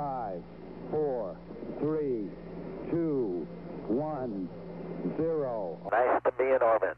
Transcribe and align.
Five, 0.00 0.40
four, 0.90 1.36
three, 1.78 2.30
two, 2.90 3.46
one, 3.86 4.48
zero. 5.18 5.76
Nice 5.92 6.22
to 6.24 6.32
be 6.38 6.44
in 6.44 6.62
orbit. 6.62 6.96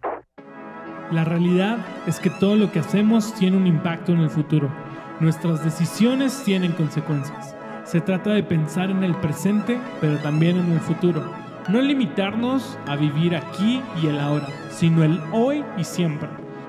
La 1.11 1.25
realidad 1.25 1.79
es 2.07 2.21
que 2.21 2.31
todo 2.31 2.55
lo 2.55 2.71
que 2.71 2.79
hacemos 2.79 3.35
tiene 3.35 3.57
un 3.57 3.67
impacto 3.67 4.13
en 4.13 4.21
el 4.21 4.31
futuro. 4.31 4.71
Nuestras 5.19 5.65
decisiones 5.65 6.45
tienen 6.45 6.71
consecuencias. 6.75 7.57
Se 7.83 8.01
trata 8.01 8.31
de 8.31 8.45
pensar 8.45 8.89
en 8.89 9.03
el 9.03 9.17
presente, 9.17 9.81
pero 10.01 10.19
también 10.19 10.57
en 10.59 10.71
el 10.71 10.81
futuro. 10.81 11.25
No 11.71 11.81
limitarnos 11.81 12.79
a 12.87 12.95
vivir 12.95 13.35
aquí 13.35 13.83
y 14.01 14.07
el 14.07 14.21
ahora, 14.21 14.47
sino 14.71 15.03
el 15.03 15.21
hoy 15.33 15.65
y 15.77 15.83
siempre. 15.83 16.29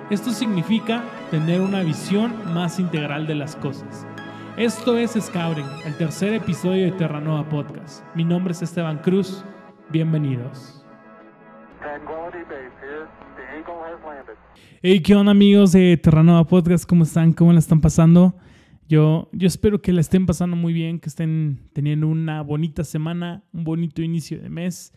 Esto 0.09 0.31
significa 0.31 1.03
tener 1.29 1.61
una 1.61 1.83
visión 1.83 2.33
más 2.55 2.79
integral 2.79 3.27
de 3.27 3.35
las 3.35 3.55
cosas. 3.55 4.07
Esto 4.57 4.95
es 4.99 5.13
Scouting, 5.19 5.65
el 5.83 5.97
tercer 5.97 6.31
episodio 6.31 6.85
de 6.85 6.91
Terranova 6.91 7.49
Podcast. 7.49 8.03
Mi 8.15 8.23
nombre 8.23 8.51
es 8.51 8.61
Esteban 8.61 8.99
Cruz. 8.99 9.43
Bienvenidos. 9.89 10.85
Hey, 14.83 15.01
¿qué 15.01 15.15
onda 15.15 15.31
amigos 15.31 15.71
de 15.71 15.97
Terranova 15.97 16.45
Podcast? 16.45 16.87
¿Cómo 16.87 17.03
están? 17.03 17.33
¿Cómo 17.33 17.51
la 17.51 17.57
están 17.57 17.81
pasando? 17.81 18.35
Yo, 18.87 19.27
yo 19.31 19.47
espero 19.47 19.81
que 19.81 19.91
la 19.91 20.01
estén 20.01 20.27
pasando 20.27 20.55
muy 20.55 20.71
bien, 20.71 20.99
que 20.99 21.09
estén 21.09 21.71
teniendo 21.73 22.07
una 22.07 22.43
bonita 22.43 22.83
semana, 22.83 23.43
un 23.53 23.63
bonito 23.63 24.03
inicio 24.03 24.39
de 24.39 24.49
mes. 24.49 24.93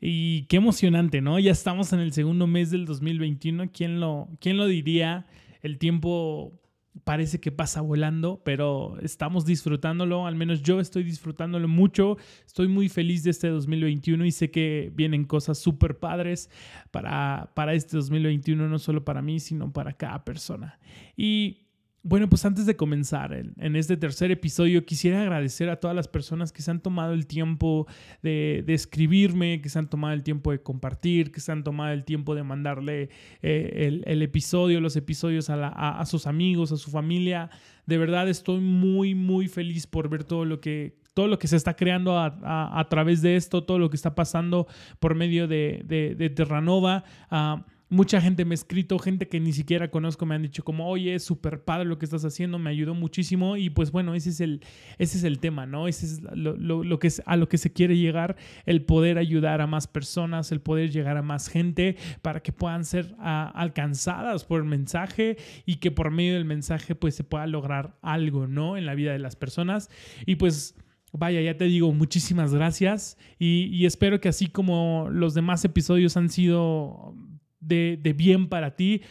Y 0.00 0.44
qué 0.44 0.58
emocionante, 0.58 1.20
¿no? 1.20 1.40
Ya 1.40 1.50
estamos 1.50 1.92
en 1.92 1.98
el 1.98 2.12
segundo 2.12 2.46
mes 2.46 2.70
del 2.70 2.86
2021. 2.86 3.72
¿Quién 3.72 3.98
lo, 3.98 4.28
quién 4.40 4.56
lo 4.56 4.66
diría? 4.66 5.26
El 5.62 5.78
tiempo 5.78 6.59
parece 7.04 7.40
que 7.40 7.52
pasa 7.52 7.80
volando, 7.80 8.42
pero 8.44 8.98
estamos 9.00 9.44
disfrutándolo, 9.44 10.26
al 10.26 10.34
menos 10.34 10.62
yo 10.62 10.80
estoy 10.80 11.04
disfrutándolo 11.04 11.68
mucho, 11.68 12.16
estoy 12.46 12.68
muy 12.68 12.88
feliz 12.88 13.22
de 13.22 13.30
este 13.30 13.48
2021 13.48 14.24
y 14.24 14.32
sé 14.32 14.50
que 14.50 14.92
vienen 14.94 15.24
cosas 15.24 15.58
súper 15.58 15.98
padres 15.98 16.50
para, 16.90 17.52
para 17.54 17.74
este 17.74 17.96
2021, 17.96 18.68
no 18.68 18.78
solo 18.78 19.04
para 19.04 19.22
mí, 19.22 19.40
sino 19.40 19.72
para 19.72 19.92
cada 19.92 20.24
persona. 20.24 20.78
Y 21.16 21.69
bueno, 22.02 22.28
pues 22.28 22.46
antes 22.46 22.64
de 22.64 22.76
comenzar 22.76 23.32
en, 23.32 23.76
este 23.76 23.96
tercer 23.96 24.30
episodio, 24.30 24.86
quisiera 24.86 25.20
agradecer 25.20 25.68
a 25.68 25.76
todas 25.76 25.94
las 25.94 26.08
personas 26.08 26.50
que 26.50 26.62
se 26.62 26.70
han 26.70 26.80
tomado 26.80 27.12
el 27.12 27.26
tiempo 27.26 27.86
de, 28.22 28.64
escribirme, 28.68 29.60
que 29.60 29.68
se 29.68 29.78
han 29.78 29.90
tomado 29.90 30.14
el 30.14 30.22
tiempo 30.22 30.50
de 30.50 30.62
compartir, 30.62 31.30
que 31.30 31.40
se 31.40 31.52
han 31.52 31.62
tomado 31.62 31.92
el 31.92 32.04
tiempo 32.04 32.34
de 32.34 32.42
mandarle 32.42 33.10
eh, 33.42 34.02
el, 34.06 34.22
episodio, 34.22 34.80
los 34.80 34.96
episodios 34.96 35.50
a, 35.50 35.56
la, 35.56 35.68
a, 35.68 36.06
sus 36.06 36.26
amigos, 36.26 36.72
a 36.72 36.78
su 36.78 36.90
familia. 36.90 37.50
De 37.84 37.98
verdad 37.98 38.28
estoy 38.30 38.60
muy, 38.60 39.14
muy 39.14 39.46
feliz 39.46 39.86
por 39.86 40.08
ver 40.08 40.24
todo 40.24 40.46
lo 40.46 40.58
que, 40.60 40.96
todo 41.12 41.28
lo 41.28 41.38
que 41.38 41.48
se 41.48 41.56
está 41.56 41.76
creando 41.76 42.18
a, 42.18 42.86
través 42.88 43.20
de 43.20 43.36
esto, 43.36 43.64
todo 43.64 43.78
lo 43.78 43.90
que 43.90 43.96
está 43.96 44.14
pasando 44.14 44.66
por 45.00 45.14
medio 45.14 45.46
de, 45.46 46.32
Terranova. 46.34 47.04
Uh, 47.30 47.60
Mucha 47.92 48.20
gente 48.20 48.44
me 48.44 48.52
ha 48.52 48.54
escrito, 48.54 49.00
gente 49.00 49.26
que 49.26 49.40
ni 49.40 49.52
siquiera 49.52 49.90
conozco 49.90 50.24
me 50.24 50.36
han 50.36 50.42
dicho 50.42 50.62
como, 50.62 50.88
oye, 50.88 51.16
es 51.16 51.24
súper 51.24 51.64
padre 51.64 51.86
lo 51.86 51.98
que 51.98 52.04
estás 52.04 52.24
haciendo, 52.24 52.56
me 52.56 52.70
ayudó 52.70 52.94
muchísimo 52.94 53.56
y 53.56 53.68
pues 53.68 53.90
bueno, 53.90 54.14
ese 54.14 54.30
es 54.30 54.40
el, 54.40 54.60
ese 54.98 55.18
es 55.18 55.24
el 55.24 55.40
tema, 55.40 55.66
¿no? 55.66 55.88
Ese 55.88 56.06
es 56.06 56.22
lo, 56.22 56.54
lo, 56.56 56.98
que 57.00 57.08
es, 57.08 57.20
a 57.26 57.36
lo 57.36 57.48
que 57.48 57.58
se 57.58 57.72
quiere 57.72 57.96
llegar, 57.96 58.36
el 58.64 58.84
poder 58.84 59.18
ayudar 59.18 59.60
a 59.60 59.66
más 59.66 59.88
personas, 59.88 60.52
el 60.52 60.60
poder 60.60 60.92
llegar 60.92 61.16
a 61.16 61.22
más 61.22 61.48
gente 61.48 61.96
para 62.22 62.44
que 62.44 62.52
puedan 62.52 62.84
ser 62.84 63.16
alcanzadas 63.18 64.44
por 64.44 64.60
el 64.60 64.68
mensaje 64.68 65.36
y 65.66 65.76
que 65.76 65.90
por 65.90 66.12
medio 66.12 66.34
del 66.34 66.44
mensaje 66.44 66.94
pues 66.94 67.16
se 67.16 67.24
pueda 67.24 67.48
lograr 67.48 67.98
algo, 68.02 68.46
¿no? 68.46 68.76
En 68.76 68.86
la 68.86 68.94
vida 68.94 69.10
de 69.10 69.18
las 69.18 69.34
personas 69.34 69.90
y 70.26 70.36
pues... 70.36 70.76
Vaya, 71.12 71.40
ya 71.40 71.56
te 71.56 71.64
digo, 71.64 71.92
muchísimas 71.92 72.54
gracias 72.54 73.18
y, 73.36 73.84
espero 73.84 74.20
que 74.20 74.28
así 74.28 74.46
como 74.46 75.08
los 75.10 75.34
demás 75.34 75.64
episodios 75.64 76.16
han 76.16 76.28
sido 76.28 77.16
de, 77.60 77.98
de 78.00 78.12
bien 78.12 78.48
para 78.48 78.74
ti, 78.76 79.02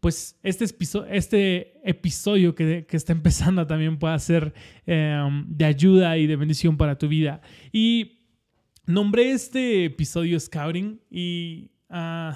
pues 0.00 0.38
este, 0.42 0.64
este 1.10 1.88
episodio 1.88 2.54
que, 2.54 2.86
que, 2.86 2.96
está 2.96 3.12
empezando 3.20 3.66
también 3.66 3.98
pueda 3.98 4.18
ser 4.18 4.54
eh, 4.86 5.28
de 5.46 5.64
ayuda 5.64 6.16
y 6.18 6.26
de 6.26 6.36
bendición 6.36 6.76
para 6.76 6.96
tu 6.96 7.08
vida. 7.08 7.40
Y 7.72 8.20
nombré 8.86 9.32
este 9.32 9.84
episodio 9.86 10.38
Scouting 10.38 11.00
y 11.10 11.70
uh, 11.90 12.32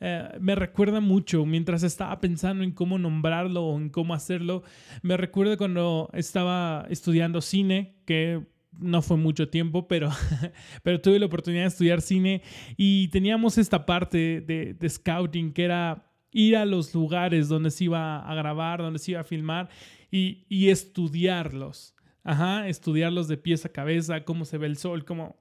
eh, 0.00 0.28
me 0.40 0.54
recuerda 0.54 1.00
mucho, 1.00 1.44
mientras 1.44 1.82
estaba 1.82 2.20
pensando 2.20 2.62
en 2.62 2.72
cómo 2.72 2.98
nombrarlo 2.98 3.64
o 3.64 3.78
en 3.78 3.90
cómo 3.90 4.14
hacerlo, 4.14 4.62
me 5.02 5.16
recuerda 5.16 5.56
cuando 5.56 6.08
estaba 6.12 6.86
estudiando 6.88 7.40
cine, 7.40 7.96
que 8.04 8.46
no 8.78 9.02
fue 9.02 9.16
mucho 9.16 9.48
tiempo, 9.48 9.88
pero, 9.88 10.10
pero 10.82 11.00
tuve 11.00 11.18
la 11.18 11.26
oportunidad 11.26 11.62
de 11.62 11.68
estudiar 11.68 12.00
cine 12.00 12.42
y 12.76 13.08
teníamos 13.08 13.58
esta 13.58 13.84
parte 13.86 14.40
de, 14.40 14.88
scouting 14.88 15.52
que 15.52 15.64
era 15.64 16.10
ir 16.30 16.56
a 16.56 16.64
los 16.64 16.94
lugares 16.94 17.48
donde 17.48 17.70
se 17.70 17.84
iba 17.84 18.20
a 18.20 18.34
grabar, 18.34 18.80
donde 18.80 18.98
se 18.98 19.12
iba 19.12 19.20
a 19.20 19.24
filmar 19.24 19.68
y, 20.10 20.44
y 20.48 20.68
estudiarlos. 20.68 21.94
Ajá, 22.24 22.68
estudiarlos 22.68 23.26
de 23.28 23.38
pies 23.38 23.64
a 23.64 23.70
cabeza, 23.70 24.24
cómo 24.24 24.44
se 24.44 24.58
ve 24.58 24.66
el 24.66 24.76
sol, 24.76 25.04
como 25.04 25.38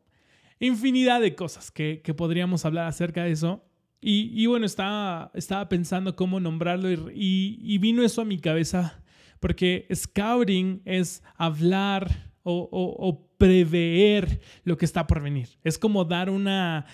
infinidad 0.59 1.21
de 1.21 1.35
cosas 1.35 1.71
que, 1.71 2.01
que 2.03 2.13
podríamos 2.13 2.65
hablar 2.65 2.87
acerca 2.87 3.23
de 3.23 3.31
eso. 3.31 3.63
Y, 3.99 4.31
y 4.33 4.45
bueno, 4.45 4.65
estaba, 4.65 5.31
estaba 5.33 5.67
pensando 5.69 6.15
cómo 6.15 6.39
nombrarlo 6.39 6.89
y, 7.11 7.59
y 7.61 7.77
vino 7.79 8.03
eso 8.03 8.21
a 8.21 8.25
mi 8.25 8.39
cabeza, 8.39 9.03
porque 9.39 9.87
scouting 9.93 10.81
es 10.85 11.23
hablar 11.35 12.31
o, 12.47 13.23
prever 13.37 14.41
lo 14.63 14.77
que 14.77 14.85
está 14.85 15.05
por 15.05 15.21
venir. 15.21 15.49
Es 15.63 15.77
como 15.77 16.05
dar 16.05 16.29
una 16.29 16.85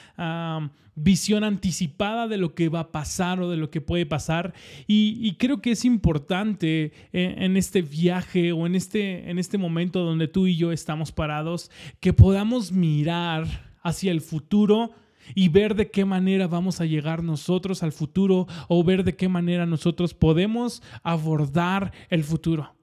visión 0.95 1.43
anticipada 1.43 2.27
de 2.27 2.37
lo 2.37 2.53
que 2.53 2.69
va 2.69 2.81
a 2.81 2.91
pasar 2.91 3.39
o 3.39 3.49
de 3.49 3.57
lo 3.57 3.69
que 3.71 3.79
puede 3.79 4.05
pasar. 4.05 4.53
Y, 4.87 5.35
creo 5.35 5.61
que 5.61 5.71
es 5.71 5.85
importante 5.85 6.91
en, 7.11 7.41
en, 7.43 7.57
este 7.57 7.81
viaje 7.81 8.51
o 8.51 8.65
en 8.65 8.75
este, 8.75 9.29
en 9.29 9.39
este 9.39 9.57
momento 9.57 10.03
donde 10.03 10.27
tú 10.27 10.47
y 10.47 10.57
yo 10.57 10.71
estamos 10.71 11.11
parados, 11.11 11.71
que 11.99 12.13
podamos 12.13 12.71
mirar 12.71 13.45
hacia 13.81 14.11
el 14.11 14.21
futuro 14.21 14.91
y 15.35 15.47
ver 15.47 15.75
de 15.75 15.89
qué 15.89 16.03
manera 16.03 16.47
vamos 16.47 16.81
a 16.81 16.85
llegar 16.85 17.23
nosotros 17.23 17.83
al 17.83 17.93
futuro 17.93 18.47
o 18.67 18.83
ver 18.83 19.03
de 19.03 19.15
qué 19.15 19.29
manera 19.29 19.65
nosotros 19.65 20.13
podemos 20.13 20.83
abordar 21.03 21.93
el 22.09 22.23
futuro. 22.23 22.75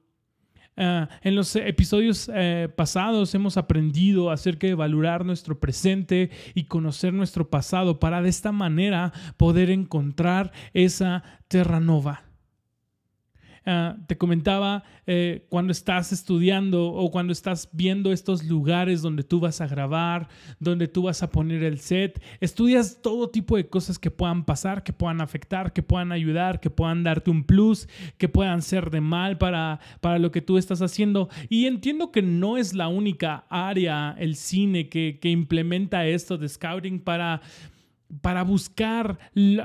Uh, 0.77 1.07
en 1.23 1.35
los 1.35 1.55
episodios 1.57 2.29
uh, 2.29 2.71
pasados 2.75 3.35
hemos 3.35 3.59
aprendido 3.59 4.31
acerca 4.31 4.67
de 4.67 4.75
valorar 4.75 5.27
nuestro 5.27 5.59
presente 5.59 6.31
y 6.55 6.65
conocer 6.65 7.13
nuestro 7.13 7.51
pasado 7.51 7.99
para 8.01 8.23
de 8.23 8.31
esta 8.31 8.51
manera 8.51 9.13
poder 9.37 9.71
encontrar 9.71 10.53
esa 10.73 11.23
terra 11.49 11.81
nova. 11.81 12.30
Uh, 13.67 14.01
te 14.07 14.17
comentaba 14.17 14.85
eh, 15.07 15.45
cuando 15.51 15.71
estás 15.73 16.13
estudiando 16.13 16.87
o 16.87 17.11
cuando 17.11 17.33
estás 17.33 17.69
viendo 17.73 18.11
estos 18.11 18.45
lugares 18.45 19.03
donde 19.03 19.23
tú 19.23 19.39
vas 19.39 19.61
a 19.61 19.67
grabar, 19.67 20.29
donde 20.59 20.89
tú 20.89 21.03
vas 21.03 21.23
a 21.23 21.31
poner 21.31 21.63
el 21.63 21.79
set, 21.79 22.23
estudias 22.41 23.03
todo 23.03 23.29
tipo 23.29 23.57
de 23.57 23.69
cosas 23.69 23.99
que 23.99 24.11
puedan 24.11 24.45
pasar, 24.45 24.83
que 24.83 24.95
puedan 24.95 25.21
afectar, 25.21 25.75
que 25.75 25.83
puedan 25.83 26.11
ayudar, 26.11 26.61
que 26.61 26.71
puedan 26.71 27.05
darte 27.05 27.31
un 27.31 27.45
plus, 27.45 27.87
que 28.17 28.31
puedan 28.31 28.63
ser 28.63 28.91
de 28.91 29.03
mal 29.03 29.37
para, 29.37 29.81
para 30.01 30.19
lo 30.19 30.31
que 30.31 30.41
tú 30.41 30.57
estás 30.57 30.81
haciendo. 30.81 31.29
Y 31.51 31.67
entiendo 31.67 32.13
que 32.13 32.23
no 32.23 32.57
es 32.57 32.73
la 32.73 32.89
única 32.89 33.45
área, 33.51 34.17
el 34.19 34.37
cine, 34.37 34.89
que, 34.89 35.19
que 35.21 35.29
implementa 35.29 36.07
esto 36.07 36.39
de 36.39 36.49
scouting 36.49 37.01
para 37.01 37.43
para 38.21 38.43
buscar 38.43 39.19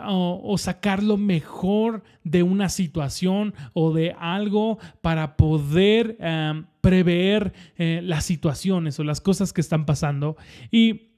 o, 0.07 0.57
sacar 0.57 1.03
lo 1.03 1.17
mejor 1.17 2.03
de 2.23 2.43
una 2.43 2.69
situación 2.69 3.53
o 3.73 3.93
de 3.93 4.15
algo 4.19 4.79
para 5.01 5.35
poder 5.35 6.17
um, 6.19 6.65
prever 6.81 7.53
eh, 7.77 8.01
las 8.03 8.25
situaciones 8.25 8.99
o 8.99 9.03
las 9.03 9.21
cosas 9.21 9.53
que 9.53 9.61
están 9.61 9.85
pasando. 9.85 10.37
Y 10.71 11.11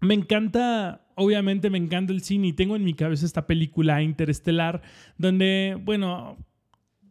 me 0.00 0.14
encanta, 0.14 1.06
obviamente 1.14 1.70
me 1.70 1.78
encanta 1.78 2.12
el 2.12 2.22
cine 2.22 2.48
y 2.48 2.52
tengo 2.52 2.76
en 2.76 2.84
mi 2.84 2.94
cabeza 2.94 3.26
esta 3.26 3.46
película 3.46 4.02
interestelar 4.02 4.82
donde, 5.18 5.78
bueno, 5.82 6.36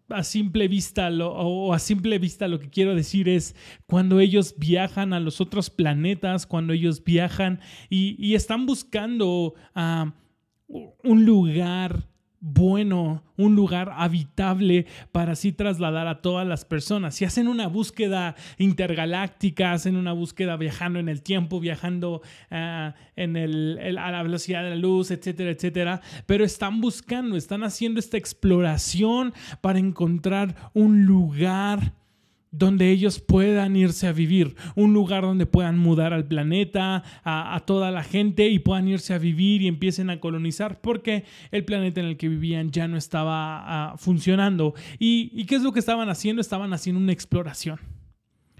a 0.09 0.23
simple 0.23 0.67
vista 0.67 1.09
lo, 1.09 1.31
o 1.33 1.73
a 1.73 1.79
simple 1.79 2.19
vista 2.19 2.47
lo 2.47 2.59
que 2.59 2.69
quiero 2.69 2.95
decir 2.95 3.29
es 3.29 3.55
cuando 3.85 4.19
ellos 4.19 4.55
viajan 4.57 5.13
a 5.13 5.19
los 5.19 5.41
otros 5.41 5.69
planetas, 5.69 6.45
cuando 6.45 6.73
ellos 6.73 7.03
viajan 7.03 7.59
y, 7.89 8.35
están 8.35 8.65
buscando 8.65 9.53
uh, 9.75 10.11
un 11.03 11.25
lugar 11.25 12.07
bueno, 12.45 13.23
un 13.37 13.55
lugar 13.55 13.93
habitable 13.95 14.85
para 15.13 15.31
así 15.31 15.53
trasladar 15.53 16.07
a 16.07 16.21
todas 16.21 16.45
las 16.45 16.65
personas. 16.65 17.15
Si 17.15 17.23
hacen 17.23 17.47
una 17.47 17.67
búsqueda 17.67 18.35
intergaláctica, 18.57 19.71
hacen 19.71 19.95
una 19.95 20.11
búsqueda 20.11 20.57
viajando 20.57 20.99
en 20.99 21.07
el 21.07 21.23
tiempo, 21.23 21.61
viajando 21.61 22.21
uh, 22.51 22.91
en 23.15 23.37
el, 23.37 23.97
a 23.97 24.11
la 24.11 24.23
velocidad 24.23 24.61
de 24.61 24.71
la 24.71 24.75
luz, 24.75 25.09
etcétera, 25.11 25.51
etcétera, 25.51 26.01
pero 26.25 26.43
están 26.43 26.81
buscando, 26.81 27.37
están 27.37 27.63
haciendo 27.63 28.01
esta 28.01 28.17
exploración 28.17 29.33
para 29.61 29.79
encontrar 29.79 30.69
un 30.73 31.05
lugar 31.05 31.93
donde 32.53 32.91
ellos 32.91 33.19
puedan 33.19 33.75
irse 33.75 34.07
a 34.07 34.13
vivir, 34.13 34.55
un 34.75 34.93
lugar 34.93 35.23
donde 35.23 35.47
puedan 35.47 35.77
mudar 35.77 36.13
al 36.13 36.25
planeta, 36.25 37.03
a, 37.25 37.61
toda 37.65 37.91
la 37.91 38.03
gente 38.03 38.47
y 38.47 38.59
puedan 38.59 38.87
irse 38.87 39.13
a 39.13 39.17
vivir 39.17 39.63
y 39.63 39.67
empiecen 39.67 40.09
a 40.11 40.19
colonizar, 40.19 40.79
porque 40.79 41.25
el 41.51 41.65
planeta 41.65 41.99
en 41.99 42.05
el 42.05 42.17
que 42.17 42.29
vivían 42.29 42.71
ya 42.71 42.87
no 42.87 42.95
estaba 42.95 43.63
ah, 43.65 43.97
funcionando. 43.97 44.75
¿Y, 44.99 45.31
¿Y 45.33 45.45
qué 45.45 45.55
es 45.55 45.63
lo 45.63 45.73
que 45.73 45.79
estaban 45.79 46.09
haciendo? 46.09 46.41
Estaban 46.41 46.73
haciendo 46.73 47.01
una 47.01 47.11
exploración 47.11 47.79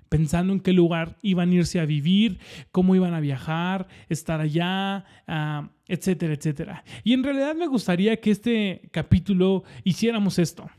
pensando 0.10 0.54
en 0.54 0.60
qué 0.60 0.74
lugar 0.74 1.18
iban 1.24 1.50
a 1.50 1.56
irse 1.56 1.80
a 1.80 1.86
vivir, 1.86 2.38
cómo 2.72 2.96
iban 2.96 3.16
a 3.16 3.20
viajar, 3.20 3.88
estar 4.10 4.42
allá, 4.42 5.06
ah, 5.28 5.72
etcétera, 5.88 6.34
etcétera. 6.34 6.84
Y 7.04 7.14
en 7.14 7.24
realidad 7.24 7.56
me 7.56 7.66
gustaría 7.66 8.18
que 8.18 8.30
este 8.30 8.90
capítulo 8.92 9.64
hiciéramos 9.84 10.38
esto 10.38 10.70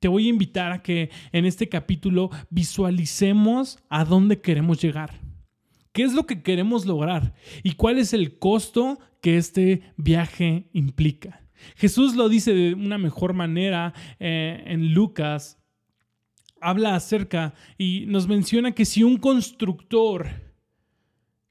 te 0.00 0.08
voy 0.08 0.26
a 0.26 0.30
invitar 0.30 0.72
a 0.72 0.82
que 0.82 1.10
en 1.32 1.44
este 1.44 1.68
capítulo 1.68 2.30
visualicemos 2.50 3.78
a 3.88 4.04
dónde 4.04 4.40
queremos 4.40 4.80
llegar. 4.80 5.20
¿Qué 5.92 6.02
es 6.04 6.14
lo 6.14 6.26
que 6.26 6.42
queremos 6.42 6.86
lograr? 6.86 7.34
¿Y 7.62 7.72
cuál 7.72 7.98
es 7.98 8.12
el 8.12 8.38
costo 8.38 8.98
que 9.20 9.36
este 9.36 9.82
viaje 9.96 10.68
implica? 10.72 11.42
Jesús 11.76 12.14
lo 12.14 12.28
dice 12.28 12.54
de 12.54 12.74
una 12.74 12.98
mejor 12.98 13.32
manera 13.32 13.92
eh, 14.20 14.62
en 14.66 14.94
Lucas. 14.94 15.58
Habla 16.60 16.94
acerca 16.94 17.54
y 17.76 18.04
nos 18.06 18.28
menciona 18.28 18.72
que 18.72 18.84
si 18.84 19.02
un 19.02 19.16
constructor 19.16 20.47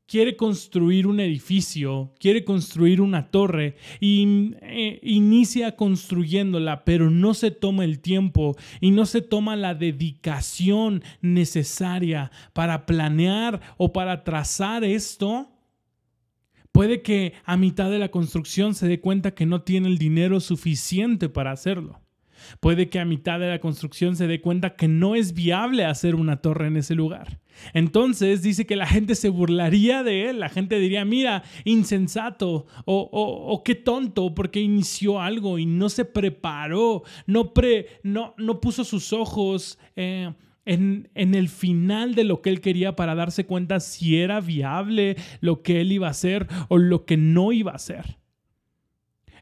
quiere 0.07 0.37
construir 0.37 1.05
un 1.05 1.19
edificio, 1.19 2.13
quiere 2.19 2.45
construir 2.45 3.01
una 3.01 3.29
torre 3.29 3.75
y 3.99 4.53
eh, 4.61 4.99
inicia 5.03 5.75
construyéndola, 5.75 6.85
pero 6.85 7.11
no 7.11 7.33
se 7.33 7.51
toma 7.51 7.83
el 7.83 7.99
tiempo 7.99 8.55
y 8.79 8.91
no 8.91 9.05
se 9.05 9.21
toma 9.21 9.55
la 9.55 9.75
dedicación 9.75 11.03
necesaria 11.21 12.31
para 12.53 12.85
planear 12.85 13.61
o 13.77 13.91
para 13.91 14.23
trazar 14.23 14.83
esto, 14.83 15.51
puede 16.71 17.01
que 17.01 17.33
a 17.43 17.57
mitad 17.57 17.91
de 17.91 17.99
la 17.99 18.09
construcción 18.09 18.75
se 18.75 18.87
dé 18.87 19.01
cuenta 19.01 19.35
que 19.35 19.45
no 19.45 19.61
tiene 19.63 19.89
el 19.89 19.97
dinero 19.97 20.39
suficiente 20.39 21.27
para 21.27 21.51
hacerlo. 21.51 22.06
Puede 22.59 22.89
que 22.89 22.99
a 22.99 23.05
mitad 23.05 23.39
de 23.39 23.49
la 23.49 23.59
construcción 23.59 24.15
se 24.15 24.27
dé 24.27 24.41
cuenta 24.41 24.75
que 24.75 24.87
no 24.87 25.15
es 25.15 25.33
viable 25.33 25.85
hacer 25.85 26.15
una 26.15 26.37
torre 26.37 26.67
en 26.67 26.77
ese 26.77 26.95
lugar. 26.95 27.39
Entonces 27.73 28.41
dice 28.41 28.65
que 28.65 28.75
la 28.75 28.85
gente 28.85 29.15
se 29.15 29.29
burlaría 29.29 30.03
de 30.03 30.29
él, 30.29 30.39
la 30.39 30.49
gente 30.49 30.79
diría, 30.79 31.05
mira, 31.05 31.43
insensato 31.65 32.65
o, 32.85 33.61
qué 33.65 33.75
tonto 33.75 34.33
porque 34.35 34.61
inició 34.61 35.21
algo 35.21 35.59
y 35.59 35.65
no 35.65 35.89
se 35.89 36.05
preparó, 36.05 37.03
no, 37.25 37.53
pre, 37.53 37.87
no, 38.03 38.33
no 38.37 38.61
puso 38.61 38.83
sus 38.83 39.13
ojos 39.13 39.79
eh, 39.95 40.31
en, 40.65 41.09
en, 41.15 41.35
el 41.35 41.49
final 41.49 42.15
de 42.15 42.23
lo 42.23 42.41
que 42.41 42.49
él 42.49 42.61
quería 42.61 42.95
para 42.95 43.15
darse 43.15 43.45
cuenta 43.45 43.79
si 43.79 44.17
era 44.17 44.39
viable 44.39 45.15
lo 45.39 45.63
que 45.63 45.81
él 45.81 45.91
iba 45.91 46.07
a 46.07 46.11
hacer 46.11 46.47
o 46.69 46.77
lo 46.77 47.05
que 47.05 47.17
no 47.17 47.51
iba 47.51 47.71
a 47.71 47.75
hacer. 47.75 48.17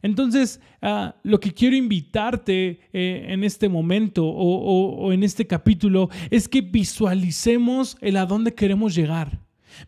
Entonces, 0.01 0.59
ah, 0.81 1.15
lo 1.24 1.39
que 1.39 1.51
quiero 1.51 1.75
invitarte 1.75 2.80
eh, 2.94 3.25
en 3.30 3.44
este 3.44 3.69
momento 3.69 4.25
o, 4.25 5.12
en 5.12 5.24
este 5.24 5.47
capítulo 5.47 6.09
es 6.30 6.47
que 6.47 6.62
visualicemos 6.62 7.97
el 8.01 8.18
a 8.18 8.25
dónde 8.25 8.53
queremos 8.53 8.95
llegar. 8.95 9.39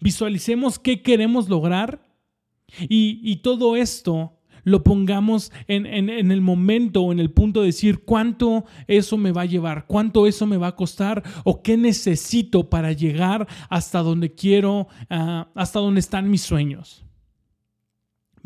Visualicemos 0.02 0.80
qué 0.80 1.02
queremos 1.02 1.50
lograr 1.50 2.06
y, 2.90 3.38
todo 3.38 3.76
esto 3.76 4.34
lo 4.64 4.84
pongamos 4.84 5.54
en, 5.70 5.86
el 6.10 6.42
momento 6.42 7.02
o 7.02 7.12
en 7.14 7.20
el 7.20 7.32
punto 7.32 7.62
de 7.62 7.68
decir 7.68 8.04
cuánto 8.04 8.66
eso 8.88 9.16
me 9.16 9.32
va 9.32 9.44
a 9.44 9.46
llevar, 9.46 9.86
cuánto 9.88 10.28
eso 10.28 10.46
me 10.46 10.58
va 10.58 10.68
a 10.68 10.76
costar 10.76 11.24
o 11.46 11.64
qué 11.64 11.78
necesito 11.78 12.70
para 12.70 12.92
llegar 12.92 13.48
hasta 13.70 14.00
donde 14.00 14.34
quiero, 14.34 14.90
ah, 15.10 15.48
hasta 15.56 15.80
donde 15.80 16.02
están 16.02 16.30
mis 16.30 16.42
sueños. 16.42 17.07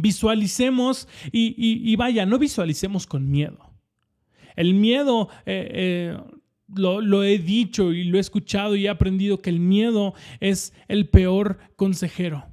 Visualicemos 0.01 1.07
y, 1.31 1.95
vaya, 1.95 2.25
no 2.25 2.39
visualicemos 2.39 3.07
con 3.07 3.29
miedo. 3.29 3.71
El 4.55 4.73
miedo, 4.73 5.29
eh, 5.45 5.69
eh, 5.73 6.17
lo, 6.75 7.01
lo, 7.01 7.23
he 7.23 7.37
dicho 7.37 7.93
y 7.93 8.03
lo 8.03 8.17
he 8.17 8.21
escuchado 8.21 8.75
y 8.75 8.85
he 8.85 8.89
aprendido 8.89 9.41
que 9.41 9.49
el 9.49 9.59
miedo 9.59 10.13
es 10.39 10.73
el 10.87 11.07
peor 11.07 11.59
consejero. 11.75 12.50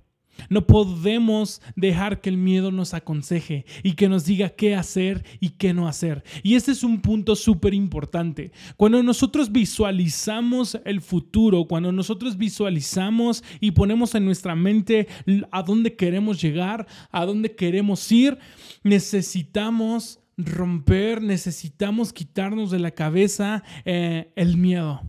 No 0.48 0.66
podemos 0.66 1.60
dejar 1.76 2.20
que 2.20 2.30
el 2.30 2.36
miedo 2.36 2.70
nos 2.70 2.94
aconseje 2.94 3.64
y 3.82 3.92
que 3.92 4.08
nos 4.08 4.24
diga 4.24 4.50
qué 4.50 4.74
hacer 4.74 5.24
y 5.40 5.50
qué 5.50 5.74
no 5.74 5.88
hacer. 5.88 6.24
Y 6.42 6.54
este 6.54 6.72
es 6.72 6.82
un 6.82 7.00
punto 7.00 7.36
súper 7.36 7.74
importante. 7.74 8.52
Cuando 8.76 9.02
nosotros 9.02 9.52
visualizamos 9.52 10.78
el 10.84 11.00
futuro, 11.00 11.66
cuando 11.66 11.92
nosotros 11.92 12.36
visualizamos 12.36 13.42
y 13.60 13.72
ponemos 13.72 14.14
en 14.14 14.24
nuestra 14.24 14.54
mente 14.54 15.08
a 15.50 15.62
dónde 15.62 15.94
queremos 15.96 16.40
llegar, 16.40 16.86
a 17.10 17.24
dónde 17.24 17.54
queremos 17.54 18.10
ir, 18.12 18.38
necesitamos 18.82 20.20
romper, 20.36 21.20
necesitamos 21.20 22.12
quitarnos 22.12 22.70
de 22.70 22.78
la 22.78 22.92
cabeza 22.92 23.64
eh, 23.84 24.32
el 24.36 24.56
miedo. 24.56 25.02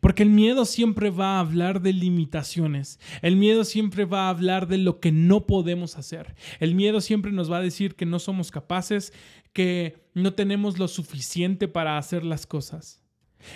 Porque 0.00 0.22
el 0.22 0.30
miedo 0.30 0.64
siempre 0.64 1.10
va 1.10 1.36
a 1.36 1.40
hablar 1.40 1.80
de 1.80 1.92
limitaciones. 1.92 2.98
El 3.20 3.36
miedo 3.36 3.64
siempre 3.64 4.04
va 4.04 4.26
a 4.26 4.30
hablar 4.30 4.68
de 4.68 4.78
lo 4.78 5.00
que 5.00 5.12
no 5.12 5.46
podemos 5.46 5.96
hacer. 5.96 6.34
El 6.60 6.74
miedo 6.74 7.00
siempre 7.00 7.32
nos 7.32 7.50
va 7.50 7.58
a 7.58 7.62
decir 7.62 7.94
que 7.94 8.06
no 8.06 8.18
somos 8.18 8.50
capaces, 8.50 9.12
que 9.52 10.06
no 10.14 10.34
tenemos 10.34 10.78
lo 10.78 10.88
suficiente 10.88 11.68
para 11.68 11.98
hacer 11.98 12.24
las 12.24 12.46
cosas. 12.46 13.02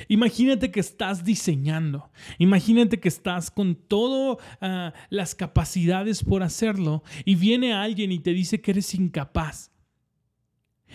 Imagínate 0.08 0.70
que 0.70 0.80
estás 0.80 1.24
diseñando, 1.24 2.10
imagínate 2.38 2.98
que 2.98 3.08
estás 3.08 3.52
con 3.52 3.76
todas 3.76 4.44
ah, 4.60 4.92
las 5.10 5.36
capacidades 5.36 6.24
por 6.24 6.42
hacerlo 6.42 7.04
y 7.24 7.36
viene 7.36 7.72
alguien 7.72 8.10
y 8.10 8.18
te 8.18 8.32
dice 8.32 8.60
que 8.60 8.72
eres 8.72 8.94
incapaz. 8.94 9.70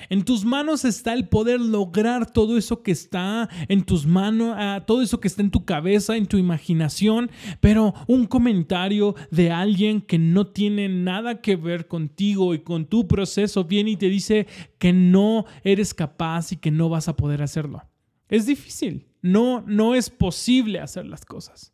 En 0.09 0.23
tus 0.23 0.45
manos 0.45 0.85
está 0.85 1.13
el 1.13 1.27
poder 1.27 1.59
lograr 1.59 2.31
todo 2.31 2.57
eso 2.57 2.83
que 2.83 2.91
está 2.91 3.49
en 3.67 3.83
tus 3.83 4.05
manos, 4.05 4.55
ah, 4.57 4.83
todo 4.85 5.01
eso 5.01 5.19
que 5.19 5.27
está 5.27 5.41
en 5.41 5.51
tu 5.51 5.65
cabeza, 5.65 6.15
en 6.17 6.27
tu 6.27 6.37
imaginación, 6.37 7.31
pero 7.59 7.93
un 8.07 8.25
comentario 8.25 9.15
de 9.29 9.51
alguien 9.51 10.01
que 10.01 10.17
no 10.17 10.47
tiene 10.47 10.89
nada 10.89 11.41
que 11.41 11.55
ver 11.55 11.87
contigo 11.87 12.53
y 12.53 12.59
con 12.59 12.85
tu 12.85 13.07
proceso 13.07 13.65
viene 13.65 13.91
y 13.91 13.97
te 13.97 14.09
dice 14.09 14.47
que 14.77 14.93
no 14.93 15.45
eres 15.63 15.93
capaz 15.93 16.51
y 16.51 16.57
que 16.57 16.71
no 16.71 16.89
vas 16.89 17.07
a 17.07 17.15
poder 17.15 17.41
hacerlo. 17.41 17.83
Es 18.29 18.45
difícil, 18.45 19.07
no, 19.21 19.63
no 19.67 19.95
es 19.95 20.09
posible 20.09 20.79
hacer 20.79 21.05
las 21.05 21.25
cosas. 21.25 21.73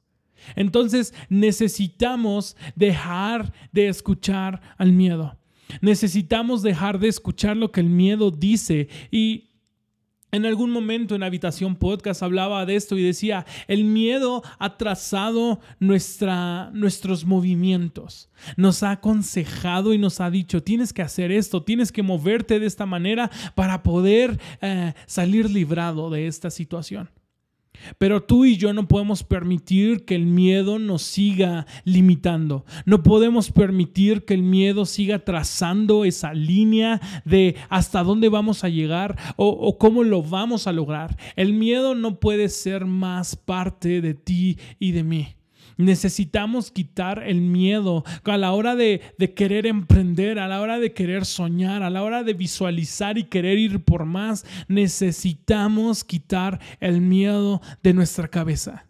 Entonces 0.55 1.13
necesitamos 1.29 2.55
dejar 2.75 3.53
de 3.71 3.87
escuchar 3.87 4.61
al 4.77 4.91
miedo. 4.91 5.37
Necesitamos 5.81 6.63
dejar 6.63 6.99
de 6.99 7.07
escuchar 7.07 7.57
lo 7.57 7.71
que 7.71 7.81
el 7.81 7.89
miedo 7.89 8.31
dice 8.31 8.87
y 9.11 9.47
en 10.31 10.45
algún 10.45 10.71
momento 10.71 11.15
en 11.15 11.23
Habitación 11.23 11.77
Podcast 11.77 12.21
hablaba 12.21 12.65
de 12.65 12.75
esto 12.75 12.97
y 12.97 13.03
decía, 13.03 13.45
el 13.67 13.85
miedo 13.85 14.43
ha 14.59 14.77
trazado 14.77 15.61
nuestra, 15.79 16.69
nuestros 16.73 17.25
movimientos, 17.25 18.29
nos 18.57 18.83
ha 18.83 18.91
aconsejado 18.91 19.93
y 19.93 19.97
nos 19.97 20.19
ha 20.19 20.29
dicho, 20.29 20.61
tienes 20.61 20.91
que 20.91 21.01
hacer 21.01 21.31
esto, 21.31 21.63
tienes 21.63 21.93
que 21.93 22.03
moverte 22.03 22.59
de 22.59 22.65
esta 22.65 22.85
manera 22.85 23.31
para 23.55 23.83
poder 23.83 24.37
eh, 24.61 24.93
salir 25.05 25.49
librado 25.49 26.09
de 26.09 26.27
esta 26.27 26.51
situación. 26.51 27.09
Pero 27.97 28.23
tú 28.23 28.45
y 28.45 28.57
yo 28.57 28.73
no 28.73 28.87
podemos 28.87 29.23
permitir 29.23 30.05
que 30.05 30.15
el 30.15 30.25
miedo 30.25 30.79
nos 30.79 31.01
siga 31.01 31.65
limitando. 31.83 32.65
No 32.85 33.03
podemos 33.03 33.51
permitir 33.51 34.25
que 34.25 34.33
el 34.33 34.43
miedo 34.43 34.85
siga 34.85 35.19
trazando 35.19 36.05
esa 36.05 36.33
línea 36.33 37.01
de 37.25 37.55
hasta 37.69 38.03
dónde 38.03 38.29
vamos 38.29 38.63
a 38.63 38.69
llegar 38.69 39.17
o, 39.35 39.77
cómo 39.77 40.03
lo 40.03 40.21
vamos 40.23 40.67
a 40.67 40.71
lograr. 40.71 41.17
El 41.35 41.53
miedo 41.53 41.95
no 41.95 42.19
puede 42.19 42.49
ser 42.49 42.85
más 42.85 43.35
parte 43.35 44.01
de 44.01 44.13
ti 44.13 44.57
y 44.79 44.91
de 44.91 45.03
mí. 45.03 45.27
Necesitamos 45.77 46.71
quitar 46.71 47.23
el 47.23 47.41
miedo 47.41 48.03
a 48.23 48.37
la 48.37 48.51
hora 48.51 48.75
de, 48.75 49.01
querer 49.35 49.65
emprender, 49.65 50.39
a 50.39 50.47
la 50.47 50.61
hora 50.61 50.79
de 50.79 50.93
querer 50.93 51.25
soñar, 51.25 51.83
a 51.83 51.89
la 51.89 52.03
hora 52.03 52.23
de 52.23 52.33
visualizar 52.33 53.17
y 53.17 53.25
querer 53.25 53.57
ir 53.57 53.83
por 53.83 54.05
más. 54.05 54.45
Necesitamos 54.67 56.03
quitar 56.03 56.59
el 56.79 57.01
miedo 57.01 57.61
de 57.83 57.93
nuestra 57.93 58.27
cabeza. 58.27 58.85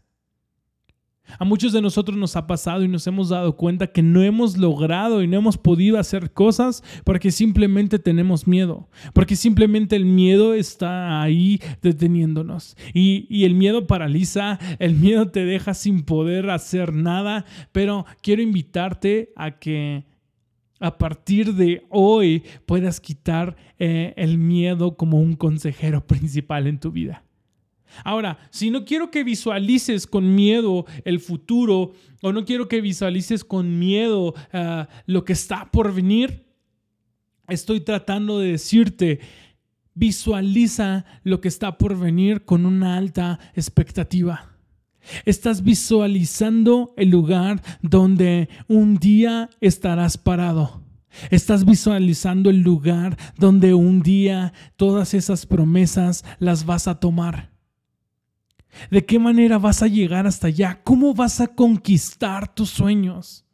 A 1.40 1.46
muchos 1.46 1.74
de 1.74 1.82
nosotros 1.82 2.18
nos 2.18 2.36
ha 2.36 2.48
pasado 2.48 2.84
y 2.84 2.88
nos 2.88 3.06
hemos 3.08 3.30
dado 3.30 3.56
cuenta 3.56 3.88
que 3.88 4.02
no 4.02 4.22
hemos 4.22 4.58
logrado 4.58 5.22
y 5.22 5.28
no 5.28 5.38
hemos 5.38 5.58
podido 5.58 6.00
hacer 6.00 6.32
cosas 6.32 6.84
porque 7.04 7.32
simplemente 7.32 8.00
tenemos 8.00 8.48
miedo, 8.48 8.90
porque 9.14 9.36
simplemente 9.36 9.96
el 9.96 10.06
miedo 10.06 10.54
está 10.54 11.22
ahí 11.22 11.60
deteniéndonos. 11.82 12.76
Y, 12.94 13.46
el 13.48 13.56
miedo 13.56 13.88
paraliza, 13.88 14.60
el 14.80 14.96
miedo 14.96 15.30
te 15.30 15.46
deja 15.46 15.74
sin 15.74 16.04
poder 16.04 16.50
hacer 16.50 16.94
nada, 16.94 17.46
pero 17.72 18.06
quiero 18.22 18.42
invitarte 18.42 19.32
a 19.36 19.52
que 19.52 20.06
a 20.80 20.98
partir 20.98 21.56
de 21.56 21.86
hoy 21.90 22.44
puedas 22.66 23.00
quitar 23.00 23.56
eh, 23.80 24.14
el 24.18 24.38
miedo 24.38 24.96
como 24.96 25.20
un 25.20 25.36
consejero 25.36 26.06
principal 26.06 26.68
en 26.68 26.80
tu 26.80 26.92
vida. 26.92 27.27
Ahora, 28.04 28.38
si 28.52 28.70
no 28.70 28.86
quiero 28.86 29.12
que 29.12 29.24
visualices 29.24 30.08
con 30.08 30.36
miedo 30.36 30.86
el 31.06 31.20
futuro 31.20 31.94
o 32.22 32.32
no 32.32 32.46
quiero 32.46 32.68
que 32.68 32.82
visualices 32.82 33.44
con 33.44 33.80
miedo 33.80 34.34
ah, 34.54 34.88
lo 35.06 35.26
que 35.26 35.34
está 35.34 35.70
por 35.72 35.94
venir, 35.94 36.46
estoy 37.48 37.82
tratando 37.82 38.40
de 38.40 38.52
decirte, 38.52 39.20
visualiza 39.94 41.06
lo 41.24 41.42
que 41.42 41.48
está 41.48 41.78
por 41.78 41.98
venir 41.98 42.46
con 42.46 42.66
una 42.66 42.98
alta 42.98 43.40
expectativa. 43.56 44.58
Estás 45.26 45.64
visualizando 45.64 46.94
el 46.98 47.10
lugar 47.10 47.62
donde 47.82 48.50
un 48.68 48.98
día 48.98 49.50
estarás 49.62 50.18
parado. 50.18 50.84
Estás 51.32 51.66
visualizando 51.66 52.50
el 52.50 52.62
lugar 52.62 53.18
donde 53.38 53.74
un 53.74 54.02
día 54.02 54.54
todas 54.76 55.14
esas 55.14 55.46
promesas 55.46 56.24
las 56.40 56.66
vas 56.66 56.88
a 56.88 57.00
tomar. 57.00 57.57
¿De 58.92 59.06
qué 59.06 59.20
manera 59.20 59.58
vas 59.58 59.82
a 59.84 59.88
llegar 59.88 60.28
hasta 60.28 60.48
allá? 60.48 60.82
¿Cómo 60.84 61.14
vas 61.14 61.42
a 61.42 61.48
conquistar 61.48 62.54
tus 62.54 62.70
sueños? 62.70 63.48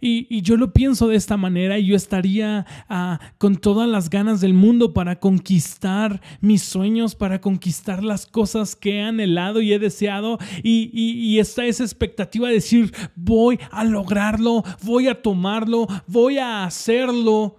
Y, 0.00 0.42
yo 0.42 0.56
lo 0.56 0.72
pienso 0.72 1.08
de 1.08 1.16
esta 1.16 1.36
manera 1.36 1.78
y 1.78 1.86
yo 1.86 1.96
estaría 1.96 2.66
ah, 2.88 3.20
con 3.38 3.56
todas 3.56 3.88
las 3.88 4.10
ganas 4.10 4.40
del 4.40 4.54
mundo 4.54 4.92
para 4.92 5.18
conquistar 5.18 6.20
mis 6.40 6.62
sueños, 6.62 7.14
para 7.14 7.40
conquistar 7.40 8.04
las 8.04 8.26
cosas 8.26 8.76
que 8.76 8.96
he 8.96 9.02
anhelado 9.02 9.60
y 9.60 9.72
he 9.72 9.78
deseado. 9.78 10.38
Y, 10.62 10.90
y 10.92 11.38
está 11.38 11.64
esa 11.64 11.84
expectativa 11.84 12.48
de 12.48 12.54
decir, 12.54 12.92
voy 13.14 13.58
a 13.70 13.84
lograrlo, 13.84 14.62
voy 14.82 15.08
a 15.08 15.22
tomarlo, 15.22 15.86
voy 16.06 16.38
a 16.38 16.64
hacerlo. 16.64 17.57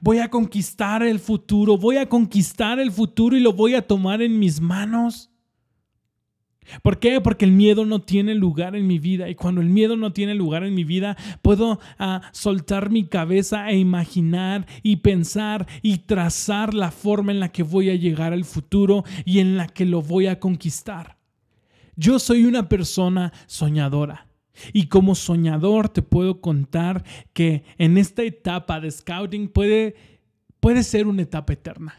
Voy 0.00 0.18
a 0.18 0.28
conquistar 0.28 1.02
el 1.02 1.18
futuro, 1.18 1.76
voy 1.76 1.96
a 1.96 2.08
conquistar 2.08 2.78
el 2.80 2.90
futuro 2.90 3.36
y 3.36 3.40
lo 3.40 3.52
voy 3.52 3.74
a 3.74 3.86
tomar 3.86 4.22
en 4.22 4.38
mis 4.38 4.60
manos. 4.60 5.30
¿Por 6.82 6.98
qué? 6.98 7.20
Porque 7.20 7.44
el 7.44 7.52
miedo 7.52 7.84
no 7.84 8.00
tiene 8.00 8.34
lugar 8.34 8.74
en 8.74 8.86
mi 8.86 8.98
vida 8.98 9.28
y 9.28 9.34
cuando 9.34 9.60
el 9.60 9.68
miedo 9.68 9.96
no 9.96 10.12
tiene 10.12 10.34
lugar 10.34 10.64
en 10.64 10.74
mi 10.74 10.84
vida 10.84 11.16
puedo 11.42 11.78
ah, 11.98 12.22
soltar 12.32 12.90
mi 12.90 13.04
cabeza 13.04 13.70
e 13.70 13.78
imaginar 13.78 14.66
y 14.82 14.96
pensar 14.96 15.66
y 15.82 15.98
trazar 15.98 16.74
la 16.74 16.90
forma 16.90 17.32
en 17.32 17.40
la 17.40 17.50
que 17.50 17.62
voy 17.62 17.90
a 17.90 17.94
llegar 17.94 18.32
al 18.32 18.44
futuro 18.44 19.04
y 19.24 19.38
en 19.38 19.56
la 19.56 19.68
que 19.68 19.84
lo 19.84 20.02
voy 20.02 20.26
a 20.26 20.40
conquistar. 20.40 21.16
Yo 21.94 22.18
soy 22.18 22.44
una 22.44 22.68
persona 22.68 23.32
soñadora. 23.46 24.25
Y 24.72 24.86
como 24.86 25.14
soñador 25.14 25.88
te 25.88 26.02
puedo 26.02 26.40
contar 26.40 27.04
que 27.32 27.64
en 27.78 27.98
esta 27.98 28.22
etapa 28.22 28.80
de 28.80 28.90
scouting 28.90 29.48
puede, 29.48 29.94
puede 30.60 30.82
ser 30.82 31.06
una 31.06 31.22
etapa 31.22 31.52
eterna. 31.52 31.94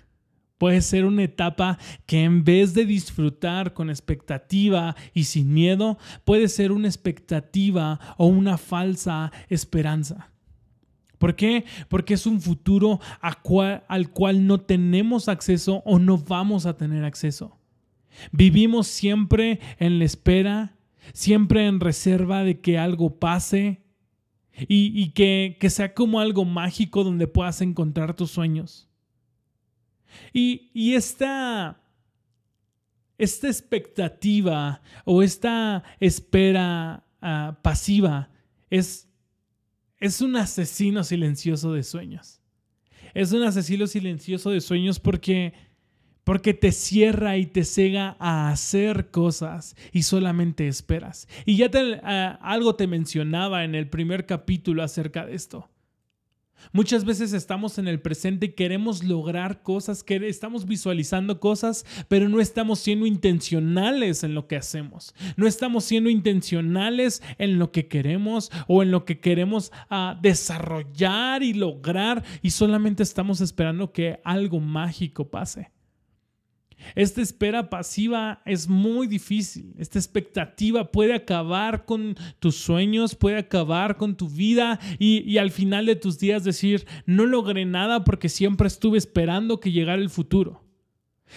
Puede 0.58 0.82
ser 0.82 1.06
una 1.06 1.24
etapa 1.24 1.78
que 2.08 2.24
en 2.24 2.44
vez 2.44 2.74
de 2.74 2.86
disfrutar 2.86 3.74
con 3.74 3.90
expectativa 3.90 4.96
y 5.14 5.26
sin 5.26 5.54
miedo, 5.54 6.00
puede 6.26 6.48
ser 6.48 6.72
una 6.72 6.88
expectativa 6.88 8.00
o 8.18 8.26
una 8.26 8.58
falsa 8.58 9.32
esperanza. 9.50 10.32
¿Por 11.20 11.36
qué? 11.36 11.66
Porque 11.90 12.14
es 12.14 12.26
un 12.26 12.42
futuro 12.42 13.00
al 13.22 14.10
cual 14.12 14.48
no 14.48 14.60
tenemos 14.60 15.30
acceso 15.30 15.82
o 15.86 16.00
no 16.00 16.18
vamos 16.18 16.66
a 16.66 16.78
tener 16.78 17.04
acceso. 17.04 17.58
Vivimos 18.32 18.88
siempre 18.88 19.60
en 19.78 20.00
la 20.00 20.06
espera, 20.06 20.77
siempre 21.14 21.66
en 21.66 21.80
reserva 21.80 22.44
de 22.44 22.60
que 22.60 22.78
algo 22.78 23.20
pase 23.20 23.82
y, 24.68 25.10
que, 25.12 25.58
que 25.60 25.70
sea 25.70 25.94
como 25.94 26.20
algo 26.20 26.44
mágico 26.44 27.04
donde 27.04 27.28
puedas 27.28 27.62
encontrar 27.62 28.16
tus 28.16 28.32
sueños. 28.32 28.88
Y, 30.34 30.94
esta, 30.94 31.82
esta 33.18 33.48
expectativa 33.48 34.82
o 35.06 35.22
esta 35.22 35.84
espera 36.00 37.06
ah, 37.22 37.60
pasiva 37.62 38.30
es, 38.70 39.10
es 40.00 40.22
un 40.22 40.36
asesino 40.36 41.04
silencioso 41.04 41.74
de 41.74 41.84
sueños. 41.84 42.42
Es 43.14 43.32
un 43.32 43.44
asesino 43.44 43.88
silencioso 43.88 44.50
de 44.52 44.62
sueños 44.62 45.00
porque, 45.00 45.54
porque 46.28 46.54
te 46.54 46.74
cierra 46.74 47.38
y 47.38 47.46
te 47.46 47.64
cega 47.64 48.18
a 48.20 48.50
hacer 48.50 49.12
cosas 49.12 49.78
y 49.94 50.04
solamente 50.04 50.68
esperas. 50.68 51.26
Y 51.46 51.56
ya 51.56 51.72
te, 51.72 52.02
ah, 52.04 52.38
algo 52.42 52.76
te 52.76 52.86
mencionaba 52.86 53.64
en 53.64 53.76
el 53.76 53.88
primer 53.88 54.26
capítulo 54.26 54.84
acerca 54.84 55.26
de 55.26 55.36
esto. 55.36 55.70
Muchas 56.74 57.06
veces 57.06 57.32
estamos 57.32 57.78
en 57.78 57.88
el 57.88 58.02
presente 58.02 58.48
y 58.48 58.52
queremos 58.56 59.06
lograr 59.06 59.64
cosas, 59.64 60.04
que 60.04 60.18
estamos 60.28 60.66
visualizando 60.66 61.40
cosas, 61.40 61.86
pero 62.10 62.28
no 62.28 62.42
estamos 62.42 62.80
siendo 62.80 63.06
intencionales 63.06 64.26
en 64.26 64.36
lo 64.36 64.50
que 64.50 64.58
hacemos. 64.58 65.16
No 65.38 65.48
estamos 65.48 65.86
siendo 65.86 66.10
intencionales 66.10 67.24
en 67.38 67.58
lo 67.58 67.72
que 67.72 67.88
queremos 67.88 68.52
o 68.68 68.84
en 68.84 68.92
lo 68.92 69.06
que 69.06 69.22
queremos 69.22 69.72
ah, 69.90 70.20
desarrollar 70.22 71.42
y 71.42 71.54
lograr 71.54 72.26
y 72.42 72.50
solamente 72.50 73.02
estamos 73.02 73.40
esperando 73.40 73.94
que 73.94 74.20
algo 74.26 74.60
mágico 74.60 75.30
pase. 75.30 75.72
Esta 76.96 77.22
espera 77.22 77.70
pasiva 77.70 78.42
es 78.46 78.68
muy 78.68 79.08
difícil. 79.08 79.74
Esta 79.78 80.00
expectativa 80.00 80.92
puede 80.92 81.14
acabar 81.14 81.86
con 81.86 82.16
tus 82.40 82.56
sueños, 82.56 83.16
puede 83.16 83.38
acabar 83.38 83.98
con 83.98 84.16
tu 84.16 84.30
vida 84.30 84.80
y, 85.00 85.38
al 85.38 85.52
final 85.52 85.86
de 85.86 85.96
tus 85.96 86.20
días 86.20 86.44
decir, 86.44 86.86
no 87.06 87.26
logré 87.26 87.66
nada 87.66 88.04
porque 88.04 88.30
siempre 88.30 88.68
estuve 88.68 88.98
esperando 88.98 89.60
que 89.60 89.72
llegara 89.72 90.02
el 90.02 90.10
futuro. 90.10 90.64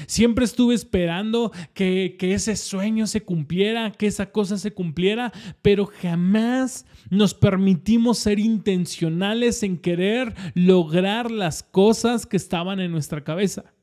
Siempre 0.06 0.44
estuve 0.44 0.74
esperando 0.76 1.50
que, 1.74 2.14
que, 2.16 2.32
ese 2.34 2.54
sueño 2.54 3.08
se 3.08 3.22
cumpliera, 3.22 3.90
que 3.90 4.06
esa 4.06 4.30
cosa 4.30 4.56
se 4.56 4.72
cumpliera, 4.72 5.32
pero 5.62 5.86
jamás 5.86 6.86
nos 7.10 7.34
permitimos 7.34 8.18
ser 8.18 8.38
intencionales 8.38 9.64
en 9.64 9.78
querer 9.78 10.32
lograr 10.54 11.32
las 11.32 11.64
cosas 11.64 12.24
que 12.24 12.36
estaban 12.36 12.78
en 12.78 12.92
nuestra 12.92 13.24
cabeza. 13.24 13.74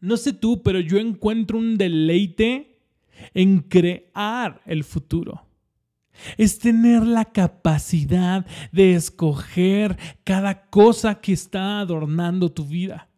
No 0.00 0.16
sé 0.16 0.32
tú, 0.32 0.62
pero 0.62 0.80
yo 0.80 0.98
encuentro 0.98 1.58
un 1.58 1.76
deleite 1.76 2.78
en 3.34 3.60
crear 3.60 4.62
el 4.64 4.84
futuro. 4.84 5.46
Es 6.36 6.58
tener 6.58 7.06
la 7.06 7.26
capacidad 7.26 8.46
de 8.72 8.94
escoger 8.94 9.98
cada 10.24 10.68
cosa 10.68 11.20
que 11.20 11.32
está 11.32 11.80
adornando 11.80 12.50
tu 12.50 12.66
vida, 12.66 13.08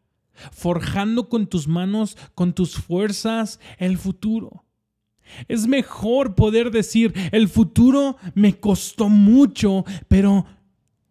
forjando 0.53 1.29
con 1.29 1.47
tus 1.47 1.67
manos, 1.67 2.17
con 2.35 2.53
tus 2.53 2.75
fuerzas, 2.75 3.59
el 3.79 3.99
futuro. 3.99 4.65
Es 5.49 5.67
mejor 5.67 6.35
poder 6.35 6.71
decir, 6.71 7.13
el 7.33 7.49
futuro 7.49 8.17
me 8.35 8.59
costó 8.59 9.09
mucho, 9.09 9.85
pero 10.09 10.47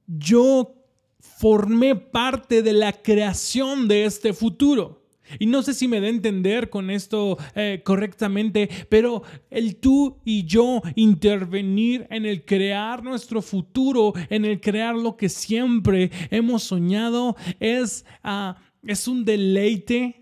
yo 0.05 0.75
formé 1.19 1.95
parte 1.95 2.61
de 2.61 2.73
la 2.73 2.93
creación 2.93 3.87
de 3.87 4.05
este 4.05 4.33
futuro. 4.33 5.00
Y 5.39 5.45
no 5.45 5.61
sé 5.61 5.73
si 5.73 5.87
me 5.87 5.99
da 5.99 6.07
a 6.07 6.09
entender 6.09 6.69
con 6.69 6.89
esto 6.89 7.37
eh, 7.55 7.81
correctamente, 7.83 8.69
pero 8.89 9.23
el 9.49 9.77
tú 9.77 10.17
y 10.25 10.43
yo 10.45 10.81
intervenir 10.95 12.07
en 12.09 12.25
el 12.25 12.45
crear 12.45 13.03
nuestro 13.03 13.41
futuro, 13.41 14.13
en 14.29 14.45
el 14.45 14.59
crear 14.59 14.95
lo 14.95 15.17
que 15.17 15.29
siempre 15.29 16.11
hemos 16.29 16.63
soñado, 16.63 17.35
es, 17.59 18.05
ah, 18.23 18.57
es 18.85 19.07
un 19.07 19.25
deleite. 19.25 20.17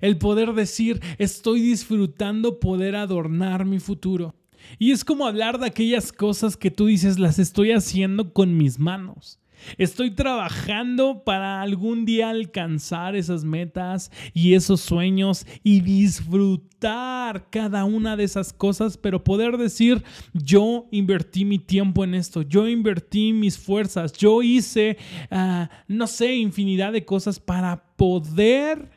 El 0.00 0.18
poder 0.18 0.52
decir, 0.52 1.00
estoy 1.16 1.62
disfrutando 1.62 2.60
poder 2.60 2.94
adornar 2.94 3.64
mi 3.64 3.78
futuro. 3.78 4.34
Y 4.78 4.92
es 4.92 5.04
como 5.04 5.26
hablar 5.26 5.58
de 5.58 5.66
aquellas 5.66 6.12
cosas 6.12 6.56
que 6.56 6.70
tú 6.70 6.86
dices, 6.86 7.18
las 7.18 7.38
estoy 7.38 7.72
haciendo 7.72 8.32
con 8.34 8.56
mis 8.56 8.78
manos. 8.78 9.40
Estoy 9.76 10.10
trabajando 10.10 11.24
para 11.24 11.60
algún 11.62 12.04
día 12.04 12.30
alcanzar 12.30 13.16
esas 13.16 13.44
metas 13.44 14.10
y 14.34 14.54
esos 14.54 14.80
sueños 14.80 15.46
y 15.62 15.80
disfrutar 15.80 17.48
cada 17.50 17.84
una 17.84 18.16
de 18.16 18.24
esas 18.24 18.52
cosas, 18.52 18.96
pero 18.96 19.24
poder 19.24 19.56
decir, 19.56 20.02
yo 20.32 20.86
invertí 20.90 21.44
mi 21.44 21.58
tiempo 21.58 22.04
en 22.04 22.14
esto, 22.14 22.42
yo 22.42 22.68
invertí 22.68 23.32
mis 23.32 23.58
fuerzas, 23.58 24.12
yo 24.12 24.42
hice, 24.42 24.96
ah, 25.30 25.68
no 25.88 26.06
sé, 26.06 26.36
infinidad 26.36 26.92
de 26.92 27.04
cosas 27.04 27.40
para 27.40 27.84
poder 27.96 28.90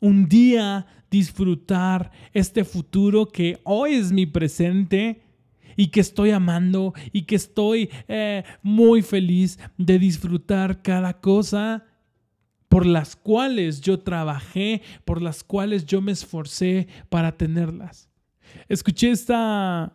un 0.00 0.28
día 0.28 0.86
disfrutar 1.10 2.10
este 2.32 2.64
futuro 2.64 3.28
que 3.28 3.60
hoy 3.64 3.94
es 3.94 4.12
mi 4.12 4.26
presente 4.26 5.22
y 5.76 5.88
que 5.88 6.00
estoy 6.00 6.30
amando 6.30 6.94
y 7.12 7.22
que 7.22 7.36
estoy 7.36 7.90
eh, 8.08 8.44
muy 8.62 9.02
feliz 9.02 9.58
de 9.76 9.98
disfrutar 9.98 10.82
cada 10.82 11.20
cosa 11.20 11.84
por 12.68 12.86
las 12.86 13.16
cuales 13.16 13.82
yo 13.82 14.00
trabajé, 14.00 14.80
por 15.04 15.20
las 15.20 15.44
cuales 15.44 15.84
yo 15.84 16.00
me 16.00 16.12
esforcé 16.12 16.88
para 17.10 17.36
tenerlas. 17.36 18.11
Escuché 18.68 19.10
esta 19.10 19.92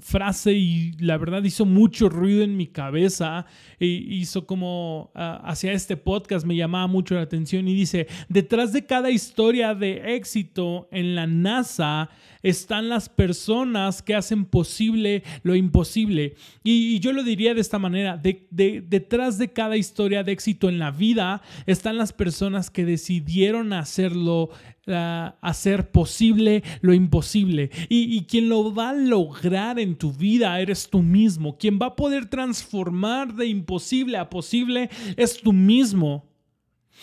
frase 0.00 0.52
y 0.52 0.92
la 0.98 1.16
verdad 1.18 1.42
hizo 1.44 1.64
mucho 1.66 2.08
ruido 2.08 2.42
en 2.42 2.56
mi 2.56 2.66
cabeza. 2.66 3.46
E 3.80 3.86
hizo 3.86 4.46
como 4.46 5.10
ah, 5.14 5.40
hacia 5.44 5.72
este 5.72 5.96
podcast 5.96 6.46
me 6.46 6.56
llamaba 6.56 6.86
mucho 6.86 7.14
la 7.14 7.22
atención 7.22 7.68
y 7.68 7.74
dice, 7.74 8.06
detrás 8.28 8.72
de 8.72 8.84
cada 8.86 9.10
historia 9.10 9.74
de 9.74 10.14
éxito 10.16 10.88
en 10.92 11.14
la 11.14 11.26
NASA 11.26 12.10
están 12.42 12.88
las 12.88 13.08
personas 13.08 14.02
que 14.02 14.14
hacen 14.14 14.44
posible 14.44 15.22
lo 15.42 15.54
imposible. 15.54 16.34
Y, 16.64 16.98
yo 17.00 17.12
lo 17.12 17.22
diría 17.22 17.54
de 17.54 17.60
esta 17.60 17.78
manera, 17.78 18.16
de- 18.16 18.46
de- 18.50 18.80
detrás 18.80 19.38
de 19.38 19.52
cada 19.52 19.76
historia 19.76 20.24
de 20.24 20.32
éxito 20.32 20.68
en 20.68 20.78
la 20.78 20.90
vida 20.90 21.42
están 21.66 21.96
las 21.96 22.12
personas 22.12 22.70
que 22.70 22.84
decidieron 22.84 23.72
hacerlo, 23.72 24.50
ah, 24.86 25.36
hacer 25.40 25.90
posible 25.90 26.62
lo 26.80 26.94
imposible. 26.94 27.70
Y, 27.88 28.16
y 28.16 28.24
quien 28.24 28.48
lo 28.48 28.74
va 28.74 28.90
a 28.90 28.94
lograr 28.94 29.78
en 29.78 29.96
tu 29.96 30.12
vida 30.12 30.60
eres 30.60 30.88
tú 30.88 31.02
mismo. 31.02 31.56
Quien 31.58 31.78
va 31.80 31.86
a 31.86 31.96
poder 31.96 32.26
transformar 32.26 33.34
de 33.34 33.46
imposible 33.46 34.18
a 34.18 34.30
posible 34.30 34.90
es 35.16 35.40
tú 35.40 35.52
mismo. 35.52 36.32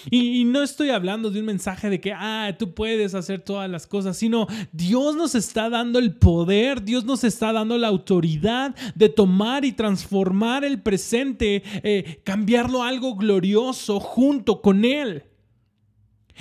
Y, 0.09 0.41
y 0.41 0.43
no 0.45 0.62
estoy 0.63 0.91
hablando 0.91 1.29
de 1.29 1.39
un 1.39 1.45
mensaje 1.45 1.89
de 1.89 2.00
que, 2.00 2.13
ah, 2.13 2.55
tú 2.57 2.74
puedes 2.74 3.13
hacer 3.15 3.41
todas 3.41 3.69
las 3.69 3.86
cosas, 3.86 4.17
sino 4.17 4.48
Dios 4.71 5.15
nos 5.15 5.36
está 5.36 5.69
dando 5.69 6.00
el 6.00 6.15
poder, 6.15 6.83
Dios 6.83 7.05
nos 7.05 7.24
está 7.24 7.51
dando 7.51 7.77
la 7.77 7.88
autoridad 7.88 8.75
de 8.95 9.09
tomar 9.09 9.65
y 9.65 9.74
transformar 9.74 10.63
el 10.63 10.81
presente, 10.81 11.63
eh, 11.83 12.21
cambiarlo 12.24 12.83
a 12.83 12.88
algo 12.88 13.15
glorioso 13.15 14.00
junto 14.00 14.62
con 14.62 14.86
Él. 14.86 15.24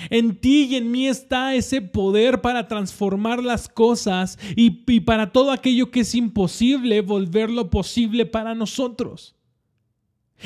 En 0.09 0.35
ti 0.37 0.67
y 0.69 0.75
en 0.75 0.91
mí 0.91 1.07
está 1.07 1.55
ese 1.55 1.81
poder 1.81 2.41
para 2.41 2.67
transformar 2.67 3.43
las 3.43 3.67
cosas 3.67 4.39
y, 4.55 4.71
para 5.01 5.31
todo 5.31 5.51
aquello 5.51 5.91
que 5.91 6.01
es 6.01 6.15
imposible, 6.15 7.01
volverlo 7.01 7.69
posible 7.69 8.25
para 8.25 8.55
nosotros. 8.55 9.35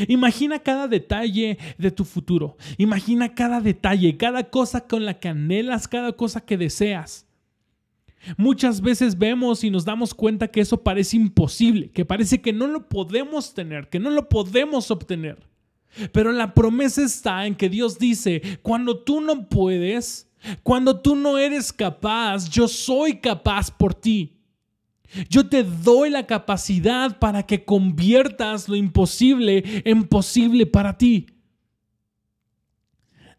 Imagina 0.08 0.58
cada 0.58 0.88
detalle 0.88 1.60
de 1.78 1.92
tu 1.92 2.04
futuro. 2.04 2.58
Imagina 2.78 3.36
cada 3.36 3.62
detalle, 3.62 4.18
cada 4.18 4.50
cosa 4.50 4.88
con 4.88 5.06
la 5.06 5.20
que 5.20 5.30
anhelas, 5.30 5.88
cada 5.88 6.14
cosa 6.14 6.42
que 6.42 6.58
deseas. 6.58 7.28
Muchas 8.38 8.82
veces 8.82 9.18
vemos 9.18 9.64
y 9.64 9.70
nos 9.70 9.86
damos 9.86 10.14
cuenta 10.14 10.48
que 10.48 10.62
eso 10.62 10.82
parece 10.82 11.18
imposible, 11.18 11.92
que 11.92 12.06
parece 12.06 12.42
que 12.42 12.54
no 12.54 12.68
lo 12.68 12.88
podemos 12.88 13.54
tener, 13.54 13.90
que 13.90 14.00
no 14.00 14.10
lo 14.10 14.30
podemos 14.30 14.90
obtener. 14.90 15.53
Pero 16.12 16.32
la 16.32 16.54
promesa 16.54 17.04
está 17.04 17.46
en 17.46 17.56
que 17.56 17.70
Dios 17.70 18.00
dice, 18.00 18.42
cuando 18.62 19.00
tú 19.00 19.22
no 19.22 19.48
puedes, 19.48 20.30
cuando 20.64 21.00
tú 21.00 21.16
no 21.16 21.38
eres 21.38 21.72
capaz, 21.72 22.50
yo 22.50 22.68
soy 22.68 23.18
capaz 23.18 23.72
por 23.72 23.94
ti. 23.94 24.38
Yo 25.30 25.48
te 25.48 25.64
doy 25.64 26.10
la 26.10 26.26
capacidad 26.26 27.20
para 27.20 27.44
que 27.44 27.64
conviertas 27.64 28.68
lo 28.68 28.76
imposible 28.76 29.64
en 29.86 30.04
posible 30.06 30.66
para 30.66 30.98
ti. 30.98 31.28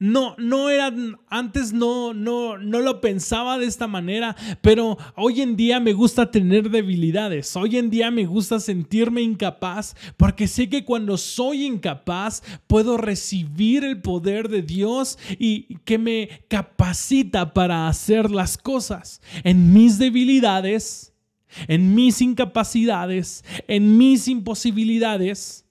No, 0.04 0.34
no 0.36 0.68
era, 0.68 0.92
antes 1.30 1.72
no, 1.72 2.12
no, 2.12 2.58
no 2.58 2.80
lo 2.80 3.00
pensaba 3.00 3.56
de 3.56 3.64
esta 3.64 3.86
manera, 3.86 4.36
pero 4.60 4.98
hoy 5.16 5.40
en 5.40 5.56
día 5.56 5.80
me 5.80 5.94
gusta 5.94 6.30
tener 6.30 6.68
debilidades. 6.68 7.56
Hoy 7.56 7.78
en 7.78 7.88
día 7.88 8.10
me 8.10 8.26
gusta 8.26 8.60
sentirme 8.60 9.22
incapaz 9.22 9.96
porque 10.18 10.46
sé 10.46 10.68
que 10.68 10.84
cuando 10.84 11.16
soy 11.16 11.64
incapaz 11.64 12.42
puedo 12.66 12.98
recibir 12.98 13.82
el 13.82 14.02
poder 14.02 14.50
de 14.50 14.60
Dios 14.60 15.18
y 15.38 15.76
que 15.86 15.96
me 15.96 16.44
capacita 16.48 17.54
para 17.54 17.88
hacer 17.88 18.30
las 18.30 18.58
cosas. 18.58 19.22
En 19.42 19.72
mis 19.72 19.98
debilidades, 19.98 21.14
en 21.66 21.94
mis 21.94 22.20
incapacidades, 22.20 23.42
en 23.68 23.96
mis 23.96 24.28
imposibilidades, 24.28 25.63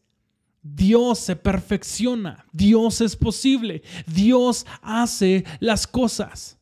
Dios 0.64 1.20
se 1.20 1.36
perfecciona, 1.36 2.46
Dios 2.54 3.02
es 3.02 3.18
posible, 3.18 3.84
Dios 4.08 4.66
hace 4.82 5.44
las 5.60 5.86
cosas. 5.86 6.58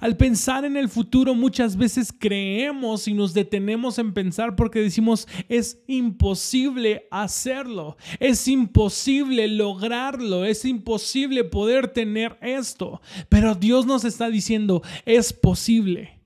Al 0.00 0.16
pensar 0.16 0.64
en 0.64 0.76
el 0.76 0.88
futuro 0.88 1.34
muchas 1.34 1.76
veces 1.76 2.14
creemos 2.16 3.08
y 3.08 3.14
nos 3.14 3.34
detenemos 3.34 3.98
en 3.98 4.14
pensar 4.14 4.56
porque 4.56 4.80
decimos 4.80 5.28
es 5.48 5.82
imposible 5.86 7.08
hacerlo, 7.10 7.96
es 8.18 8.48
imposible 8.48 9.48
lograrlo, 9.48 10.44
es 10.46 10.64
imposible 10.64 11.44
poder 11.44 11.88
tener 11.88 12.38
esto. 12.40 13.02
Pero 13.28 13.54
Dios 13.54 13.84
nos 13.84 14.04
está 14.04 14.30
diciendo 14.30 14.82
es 15.04 15.32
posible. 15.32 16.20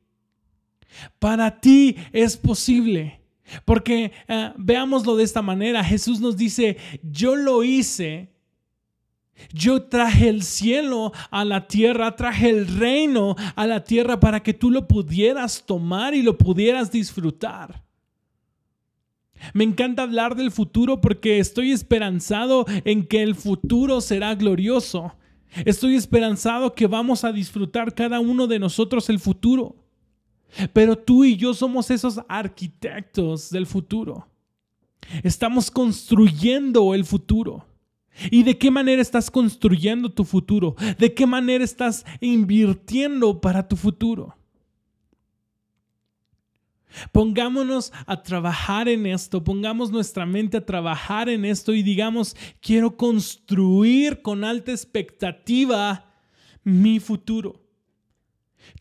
Para 1.18 1.60
ti 1.60 1.96
es 2.12 2.36
posible. 2.36 3.25
Porque 3.64 4.12
uh, 4.28 4.52
veámoslo 4.56 5.16
de 5.16 5.24
esta 5.24 5.42
manera, 5.42 5.84
Jesús 5.84 6.20
nos 6.20 6.36
dice, 6.36 6.76
yo 7.02 7.36
lo 7.36 7.64
hice, 7.64 8.30
yo 9.52 9.82
traje 9.82 10.28
el 10.28 10.42
cielo 10.42 11.12
a 11.30 11.44
la 11.44 11.66
tierra, 11.66 12.16
traje 12.16 12.50
el 12.50 12.66
reino 12.66 13.36
a 13.54 13.66
la 13.66 13.84
tierra 13.84 14.18
para 14.18 14.42
que 14.42 14.54
tú 14.54 14.70
lo 14.70 14.88
pudieras 14.88 15.64
tomar 15.66 16.14
y 16.14 16.22
lo 16.22 16.36
pudieras 16.38 16.90
disfrutar. 16.90 17.84
Me 19.52 19.64
encanta 19.64 20.02
hablar 20.02 20.34
del 20.34 20.50
futuro 20.50 21.00
porque 21.00 21.38
estoy 21.38 21.70
esperanzado 21.72 22.64
en 22.84 23.06
que 23.06 23.22
el 23.22 23.34
futuro 23.34 24.00
será 24.00 24.34
glorioso. 24.34 25.14
Estoy 25.64 25.94
esperanzado 25.94 26.74
que 26.74 26.86
vamos 26.86 27.24
a 27.24 27.32
disfrutar 27.32 27.94
cada 27.94 28.18
uno 28.20 28.46
de 28.46 28.58
nosotros 28.58 29.08
el 29.08 29.18
futuro. 29.18 29.76
Pero 30.72 30.96
tú 30.96 31.24
y 31.24 31.36
yo 31.36 31.54
somos 31.54 31.90
esos 31.90 32.20
arquitectos 32.28 33.50
del 33.50 33.66
futuro. 33.66 34.28
Estamos 35.22 35.70
construyendo 35.70 36.94
el 36.94 37.04
futuro. 37.04 37.66
¿Y 38.30 38.42
de 38.42 38.56
qué 38.56 38.70
manera 38.70 39.02
estás 39.02 39.30
construyendo 39.30 40.10
tu 40.10 40.24
futuro? 40.24 40.74
¿De 40.98 41.12
qué 41.12 41.26
manera 41.26 41.62
estás 41.62 42.04
invirtiendo 42.20 43.40
para 43.40 43.68
tu 43.68 43.76
futuro? 43.76 44.36
Pongámonos 47.12 47.92
a 48.06 48.22
trabajar 48.22 48.88
en 48.88 49.04
esto, 49.04 49.44
pongamos 49.44 49.90
nuestra 49.90 50.24
mente 50.24 50.56
a 50.56 50.64
trabajar 50.64 51.28
en 51.28 51.44
esto 51.44 51.74
y 51.74 51.82
digamos, 51.82 52.34
quiero 52.62 52.96
construir 52.96 54.22
con 54.22 54.44
alta 54.44 54.72
expectativa 54.72 56.06
mi 56.64 56.98
futuro. 56.98 57.65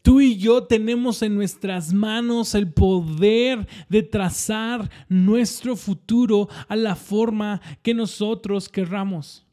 Tú 0.01 0.21
y 0.21 0.37
yo 0.37 0.63
tenemos 0.63 1.21
en 1.21 1.35
nuestras 1.35 1.93
manos 1.93 2.55
el 2.55 2.71
poder 2.71 3.67
de 3.89 4.03
trazar 4.03 4.89
nuestro 5.09 5.75
futuro 5.75 6.47
a 6.67 6.75
la 6.75 6.95
forma 6.95 7.61
que 7.81 7.93
nosotros 7.93 8.69
querramos. 8.69 9.44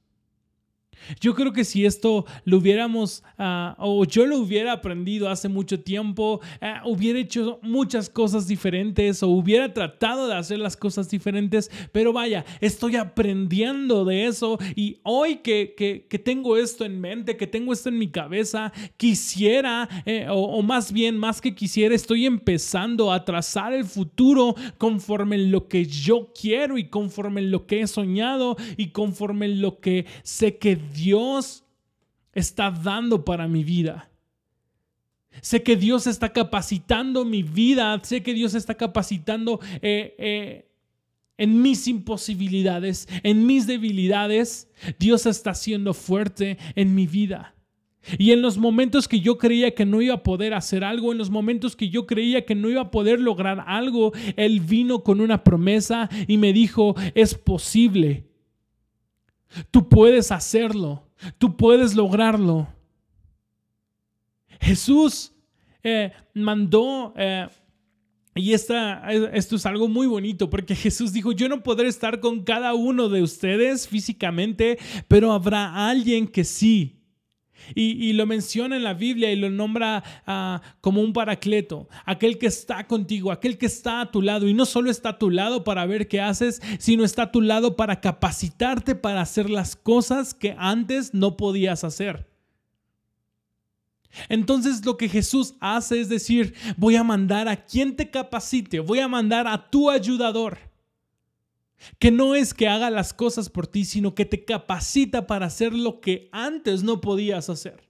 Yo 1.20 1.34
creo 1.34 1.52
que 1.52 1.64
si 1.64 1.84
esto 1.84 2.24
lo 2.44 2.58
hubiéramos, 2.58 3.22
uh, 3.38 3.74
o 3.78 4.04
yo 4.04 4.26
lo 4.26 4.38
hubiera 4.38 4.72
aprendido 4.72 5.28
hace 5.28 5.48
mucho 5.48 5.80
tiempo, 5.80 6.40
uh, 6.60 6.88
hubiera 6.88 7.18
hecho 7.18 7.58
muchas 7.62 8.08
cosas 8.08 8.46
diferentes 8.46 9.22
o 9.22 9.28
hubiera 9.28 9.72
tratado 9.72 10.28
de 10.28 10.34
hacer 10.34 10.58
las 10.58 10.76
cosas 10.76 11.08
diferentes, 11.08 11.70
pero 11.92 12.12
vaya, 12.12 12.44
estoy 12.60 12.96
aprendiendo 12.96 14.04
de 14.04 14.26
eso 14.26 14.58
y 14.74 14.98
hoy 15.02 15.36
que, 15.36 15.74
que, 15.76 16.06
que 16.08 16.18
tengo 16.18 16.56
esto 16.56 16.84
en 16.84 17.00
mente, 17.00 17.36
que 17.36 17.46
tengo 17.46 17.72
esto 17.72 17.88
en 17.88 17.98
mi 17.98 18.08
cabeza, 18.08 18.72
quisiera, 18.96 19.88
eh, 20.06 20.26
o, 20.28 20.34
o 20.34 20.62
más 20.62 20.92
bien, 20.92 21.16
más 21.16 21.40
que 21.40 21.54
quisiera, 21.54 21.94
estoy 21.94 22.26
empezando 22.26 23.12
a 23.12 23.24
trazar 23.24 23.72
el 23.72 23.84
futuro 23.84 24.54
conforme 24.78 25.38
lo 25.38 25.68
que 25.68 25.86
yo 25.86 26.32
quiero 26.38 26.78
y 26.78 26.88
conforme 26.88 27.42
lo 27.42 27.66
que 27.66 27.80
he 27.80 27.86
soñado 27.86 28.56
y 28.76 28.88
conforme 28.88 29.48
lo 29.48 29.80
que 29.80 30.06
sé 30.22 30.58
que 30.58 30.76
Dios 30.92 31.64
está 32.32 32.70
dando 32.70 33.24
para 33.24 33.48
mi 33.48 33.64
vida. 33.64 34.10
Sé 35.40 35.62
que 35.62 35.76
Dios 35.76 36.06
está 36.06 36.32
capacitando 36.32 37.24
mi 37.24 37.42
vida, 37.42 37.98
sé 38.02 38.22
que 38.22 38.34
Dios 38.34 38.54
está 38.54 38.74
capacitando 38.74 39.60
eh, 39.80 40.14
eh, 40.18 40.68
en 41.38 41.62
mis 41.62 41.88
imposibilidades, 41.88 43.08
en 43.22 43.46
mis 43.46 43.66
debilidades. 43.66 44.68
Dios 44.98 45.26
está 45.26 45.54
siendo 45.54 45.94
fuerte 45.94 46.58
en 46.74 46.94
mi 46.94 47.06
vida. 47.06 47.54
Y 48.18 48.32
en 48.32 48.42
los 48.42 48.58
momentos 48.58 49.06
que 49.06 49.20
yo 49.20 49.38
creía 49.38 49.74
que 49.74 49.86
no 49.86 50.02
iba 50.02 50.14
a 50.14 50.22
poder 50.22 50.54
hacer 50.54 50.84
algo, 50.84 51.12
en 51.12 51.18
los 51.18 51.30
momentos 51.30 51.76
que 51.76 51.88
yo 51.88 52.06
creía 52.06 52.44
que 52.44 52.54
no 52.54 52.68
iba 52.68 52.82
a 52.82 52.90
poder 52.90 53.20
lograr 53.20 53.64
algo, 53.66 54.12
Él 54.36 54.60
vino 54.60 55.02
con 55.02 55.20
una 55.20 55.44
promesa 55.44 56.10
y 56.26 56.36
me 56.36 56.52
dijo, 56.52 56.96
es 57.14 57.34
posible. 57.34 58.24
Tú 59.70 59.88
puedes 59.88 60.30
hacerlo, 60.32 61.06
tú 61.38 61.56
puedes 61.56 61.94
lograrlo. 61.94 62.68
Jesús 64.60 65.32
eh, 65.82 66.12
mandó, 66.34 67.12
eh, 67.16 67.48
y 68.34 68.52
esta, 68.52 69.10
esto 69.10 69.56
es 69.56 69.66
algo 69.66 69.88
muy 69.88 70.06
bonito, 70.06 70.48
porque 70.48 70.74
Jesús 70.74 71.12
dijo, 71.12 71.32
yo 71.32 71.48
no 71.48 71.62
podré 71.62 71.88
estar 71.88 72.20
con 72.20 72.44
cada 72.44 72.74
uno 72.74 73.08
de 73.08 73.22
ustedes 73.22 73.88
físicamente, 73.88 74.78
pero 75.08 75.32
habrá 75.32 75.88
alguien 75.88 76.26
que 76.26 76.44
sí. 76.44 77.01
Y, 77.74 78.12
lo 78.12 78.26
menciona 78.26 78.76
en 78.76 78.84
la 78.84 78.94
Biblia 78.94 79.32
y 79.32 79.36
lo 79.36 79.48
nombra 79.50 80.02
ah, 80.26 80.60
como 80.80 81.00
un 81.00 81.12
paracleto, 81.12 81.88
aquel 82.04 82.38
que 82.38 82.46
está 82.46 82.86
contigo, 82.86 83.32
aquel 83.32 83.58
que 83.58 83.66
está 83.66 84.00
a 84.00 84.10
tu 84.10 84.22
lado. 84.22 84.48
Y 84.48 84.54
no 84.54 84.66
solo 84.66 84.90
está 84.90 85.10
a 85.10 85.18
tu 85.18 85.30
lado 85.30 85.64
para 85.64 85.86
ver 85.86 86.08
qué 86.08 86.20
haces, 86.20 86.60
sino 86.78 87.04
está 87.04 87.24
a 87.24 87.32
tu 87.32 87.40
lado 87.40 87.76
para 87.76 88.00
capacitarte 88.00 88.94
para 88.94 89.20
hacer 89.20 89.50
las 89.50 89.76
cosas 89.76 90.34
que 90.34 90.54
antes 90.58 91.14
no 91.14 91.36
podías 91.36 91.84
hacer. 91.84 92.28
Entonces 94.28 94.84
lo 94.84 94.96
que 94.96 95.08
Jesús 95.08 95.54
hace 95.60 96.00
es 96.00 96.08
decir, 96.08 96.54
voy 96.76 96.96
a 96.96 97.04
mandar 97.04 97.48
a 97.48 97.56
quien 97.56 97.96
te 97.96 98.10
capacite, 98.10 98.80
voy 98.80 98.98
a 98.98 99.08
mandar 99.08 99.46
a 99.46 99.70
tu 99.70 99.90
ayudador, 99.90 100.58
que 101.98 102.10
no 102.10 102.34
es 102.34 102.54
que 102.54 102.68
haga 102.68 102.90
las 102.90 103.12
cosas 103.12 103.48
por 103.48 103.66
ti, 103.66 103.84
sino 103.84 104.14
que 104.14 104.24
te 104.24 104.44
capacita 104.44 105.26
para 105.26 105.46
hacer 105.46 105.72
lo 105.72 106.00
que 106.00 106.28
antes 106.32 106.82
no 106.82 107.00
podías 107.00 107.48
hacer, 107.50 107.88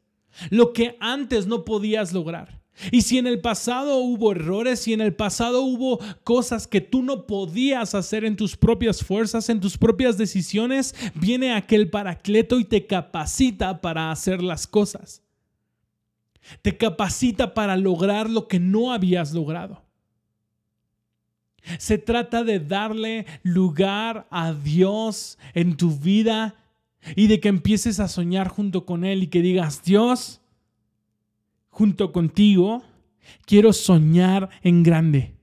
lo 0.51 0.73
que 0.73 0.97
antes 1.01 1.47
no 1.47 1.65
podías 1.65 2.13
lograr. 2.13 2.63
Y 2.91 3.03
si 3.03 3.19
en 3.19 3.27
el 3.27 3.41
pasado 3.41 3.99
hubo 3.99 4.33
errores, 4.33 4.81
si 4.81 4.93
en 4.93 5.03
el 5.03 5.15
pasado 5.15 5.61
hubo 5.63 6.01
cosas 6.25 6.67
que 6.67 6.81
tú 6.81 7.03
no 7.03 7.27
podías 7.27 7.95
hacer 7.95 8.25
en 8.25 8.37
tus 8.37 8.57
propias 8.57 9.05
fuerzas, 9.05 9.49
en 9.51 9.61
tus 9.61 9.77
propias 9.77 10.17
decisiones, 10.17 10.95
viene 11.15 11.55
aquel 11.55 11.91
paracleto 11.91 12.59
y 12.59 12.65
te 12.65 12.87
capacita 12.87 13.81
para 13.81 14.11
hacer 14.11 14.43
las 14.43 14.67
cosas. 14.67 15.23
Te 16.63 16.77
capacita 16.77 17.55
para 17.55 17.77
lograr 17.77 18.29
lo 18.29 18.49
que 18.49 18.59
no 18.59 18.93
habías 18.93 19.33
logrado. 19.33 19.82
Se 21.79 21.99
trata 21.99 22.45
de 22.45 22.61
darle 22.61 23.27
lugar 23.43 24.27
a 24.31 24.53
Dios 24.53 25.39
en 25.55 25.77
tu 25.77 25.91
vida 25.97 26.57
y 27.17 27.27
de 27.27 27.41
que 27.41 27.49
empieces 27.49 28.01
a 28.01 28.09
soñar 28.09 28.49
junto 28.49 28.85
con 28.85 29.05
Él 29.05 29.23
y 29.23 29.27
que 29.29 29.43
digas, 29.43 29.83
Dios, 29.83 30.41
junto 31.69 32.13
contigo, 32.13 32.83
quiero 33.47 33.73
soñar 33.73 34.51
en 34.63 34.83
grande. 34.83 35.35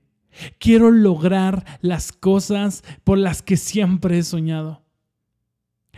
Quiero 0.58 0.90
lograr 0.90 1.78
las 1.80 2.12
cosas 2.12 2.84
por 3.04 3.18
las 3.18 3.42
que 3.42 3.56
siempre 3.56 4.18
he 4.18 4.22
soñado. 4.22 4.82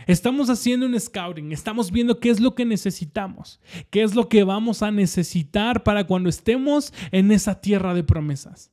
Estamos 0.05 0.49
haciendo 0.49 0.85
un 0.85 0.99
scouting, 0.99 1.53
estamos 1.53 1.89
viendo 1.89 2.19
qué 2.19 2.29
es 2.29 2.41
lo 2.41 2.55
que 2.55 2.65
necesitamos, 2.65 3.61
qué 3.89 4.03
es 4.03 4.15
lo 4.15 4.27
que 4.27 4.43
vamos 4.43 4.81
a 4.81 4.91
necesitar 4.91 5.83
para 5.83 6.05
cuando 6.05 6.27
estemos 6.27 6.93
en 7.11 7.31
esa 7.31 7.61
tierra 7.61 7.93
de 7.93 8.03
promesas. 8.03 8.72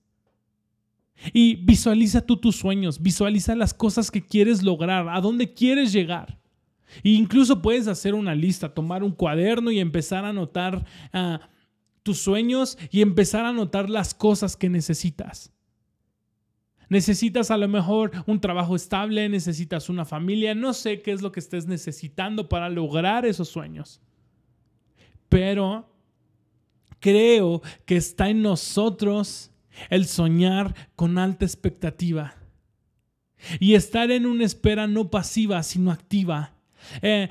Y 1.32 1.56
visualiza 1.56 2.24
tú 2.24 2.36
tus 2.36 2.56
sueños, 2.56 3.00
visualiza 3.00 3.54
las 3.54 3.74
cosas 3.74 4.10
que 4.10 4.24
quieres 4.24 4.62
lograr, 4.62 5.08
a 5.08 5.20
dónde 5.20 5.52
quieres 5.52 5.92
llegar. 5.92 6.38
E 7.02 7.10
incluso 7.10 7.62
puedes 7.62 7.86
hacer 7.86 8.14
una 8.14 8.34
lista, 8.34 8.72
tomar 8.72 9.02
un 9.02 9.12
cuaderno 9.12 9.70
y 9.70 9.80
empezar 9.80 10.24
a 10.24 10.30
anotar 10.30 10.84
ah, 11.12 11.40
tus 12.02 12.18
sueños 12.18 12.78
y 12.90 13.02
empezar 13.02 13.44
a 13.44 13.50
anotar 13.50 13.90
las 13.90 14.14
cosas 14.14 14.56
que 14.56 14.68
necesitas. 14.68 15.52
Necesitas 16.88 17.52
a 17.52 17.56
lo 17.56 17.68
mejor 17.68 18.10
un 18.26 18.40
trabajo 18.40 18.74
estable, 18.74 19.28
necesitas 19.28 19.88
una 19.88 20.04
familia, 20.04 20.56
no 20.56 20.72
sé 20.72 21.02
qué 21.02 21.12
es 21.12 21.22
lo 21.22 21.30
que 21.30 21.38
estés 21.38 21.66
necesitando 21.66 22.48
para 22.48 22.68
lograr 22.68 23.24
esos 23.24 23.48
sueños. 23.48 24.00
Pero 25.28 25.88
creo 26.98 27.62
que 27.86 27.96
está 27.96 28.28
en 28.28 28.42
nosotros 28.42 29.49
el 29.88 30.06
soñar 30.06 30.74
con 30.96 31.18
alta 31.18 31.44
expectativa 31.44 32.34
y 33.58 33.74
estar 33.74 34.10
en 34.10 34.26
una 34.26 34.44
espera 34.44 34.86
no 34.86 35.10
pasiva, 35.10 35.62
sino 35.62 35.90
activa. 35.90 36.52
Eh, 37.02 37.28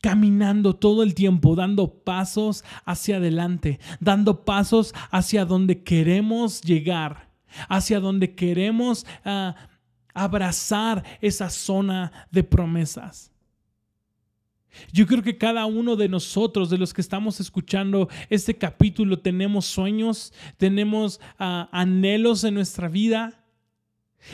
caminando 0.00 0.76
todo 0.76 1.02
el 1.02 1.14
tiempo, 1.14 1.54
dando 1.54 1.92
pasos 1.92 2.64
hacia 2.84 3.16
adelante, 3.16 3.80
dando 4.00 4.44
pasos 4.44 4.94
hacia 5.10 5.44
donde 5.44 5.82
queremos 5.82 6.62
llegar 6.62 7.30
hacia 7.68 8.00
donde 8.00 8.34
queremos 8.34 9.06
ah, 9.24 9.54
abrazar 10.14 11.04
esa 11.20 11.50
zona 11.50 12.12
de 12.30 12.44
promesas. 12.44 13.29
Yo 14.92 15.06
creo 15.06 15.22
que 15.22 15.38
cada 15.38 15.66
uno 15.66 15.96
de 15.96 16.08
nosotros, 16.08 16.70
de 16.70 16.78
los 16.78 16.94
que 16.94 17.00
estamos 17.00 17.40
escuchando 17.40 18.08
este 18.28 18.56
capítulo, 18.56 19.18
tenemos 19.18 19.66
sueños, 19.66 20.32
tenemos 20.56 21.20
ah, 21.38 21.68
anhelos 21.72 22.44
en 22.44 22.54
nuestra 22.54 22.88
vida. 22.88 23.44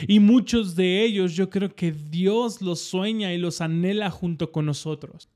Y 0.07 0.19
muchos 0.19 0.75
de 0.75 1.03
ellos 1.03 1.33
yo 1.33 1.49
creo 1.49 1.73
que 1.73 1.91
Dios 1.91 2.61
los 2.61 2.81
sueña 2.81 3.33
y 3.33 3.37
los 3.37 3.61
anhela 3.61 4.09
junto 4.11 4.51
con 4.51 4.65
nosotros. 4.65 5.29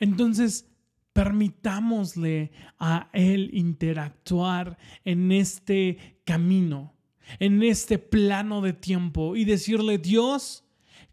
Entonces, 0.00 0.68
permitámosle 1.12 2.50
a 2.78 3.08
Él 3.12 3.50
interactuar 3.52 4.78
en 5.04 5.32
este 5.32 6.18
camino 6.24 6.98
en 7.38 7.62
este 7.62 7.98
plano 7.98 8.60
de 8.60 8.72
tiempo 8.72 9.36
y 9.36 9.44
decirle, 9.44 9.98
Dios, 9.98 10.64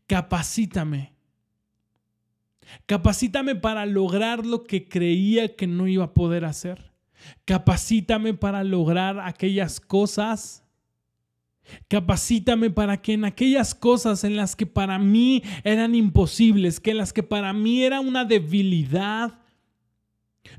capacítame. 0.08 1.15
Capacítame 2.86 3.56
para 3.56 3.86
lograr 3.86 4.46
lo 4.46 4.64
que 4.64 4.88
creía 4.88 5.56
que 5.56 5.68
no 5.68 5.88
iba 5.88 6.06
a 6.06 6.14
poder 6.14 6.46
hacer. 6.46 6.92
Capacítame 7.46 8.34
para 8.34 8.64
lograr 8.64 9.20
aquellas 9.20 9.80
cosas. 9.80 10.64
Capacítame 11.88 12.70
para 12.70 13.02
que 13.02 13.14
en 13.14 13.26
aquellas 13.26 13.74
cosas 13.74 14.24
en 14.24 14.36
las 14.36 14.56
que 14.56 14.68
para 14.68 15.00
mí 15.00 15.42
eran 15.64 15.96
imposibles, 15.96 16.80
que 16.80 16.92
en 16.92 16.98
las 16.98 17.12
que 17.12 17.24
para 17.24 17.54
mí 17.54 17.84
era 17.84 18.00
una 18.02 18.24
debilidad, 18.24 19.40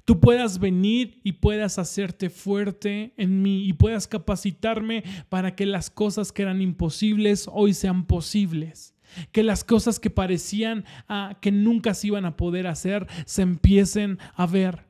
tú 0.05 0.19
puedas 0.19 0.59
venir 0.59 1.21
y 1.23 1.33
puedas 1.33 1.79
hacerte 1.79 2.29
fuerte 2.29 3.13
en 3.17 3.41
mí 3.41 3.67
y 3.67 3.73
puedas 3.73 4.09
capacitarme 4.09 5.05
para 5.29 5.55
que 5.55 5.65
las 5.65 5.91
cosas 5.91 6.33
que 6.33 6.43
eran 6.43 6.61
imposibles 6.61 7.49
hoy 7.53 7.73
sean 7.73 8.05
posibles. 8.07 8.96
Que 9.33 9.43
las 9.43 9.65
cosas 9.65 9.99
que 9.99 10.11
parecían 10.11 10.85
ah, 11.09 11.39
que 11.41 11.53
nunca 11.53 11.95
se 11.95 12.09
iban 12.09 12.25
a 12.25 12.37
poder 12.37 12.67
hacer 12.67 13.07
se 13.25 13.43
empiecen 13.43 14.19
a 14.35 14.47
ver. 14.47 14.87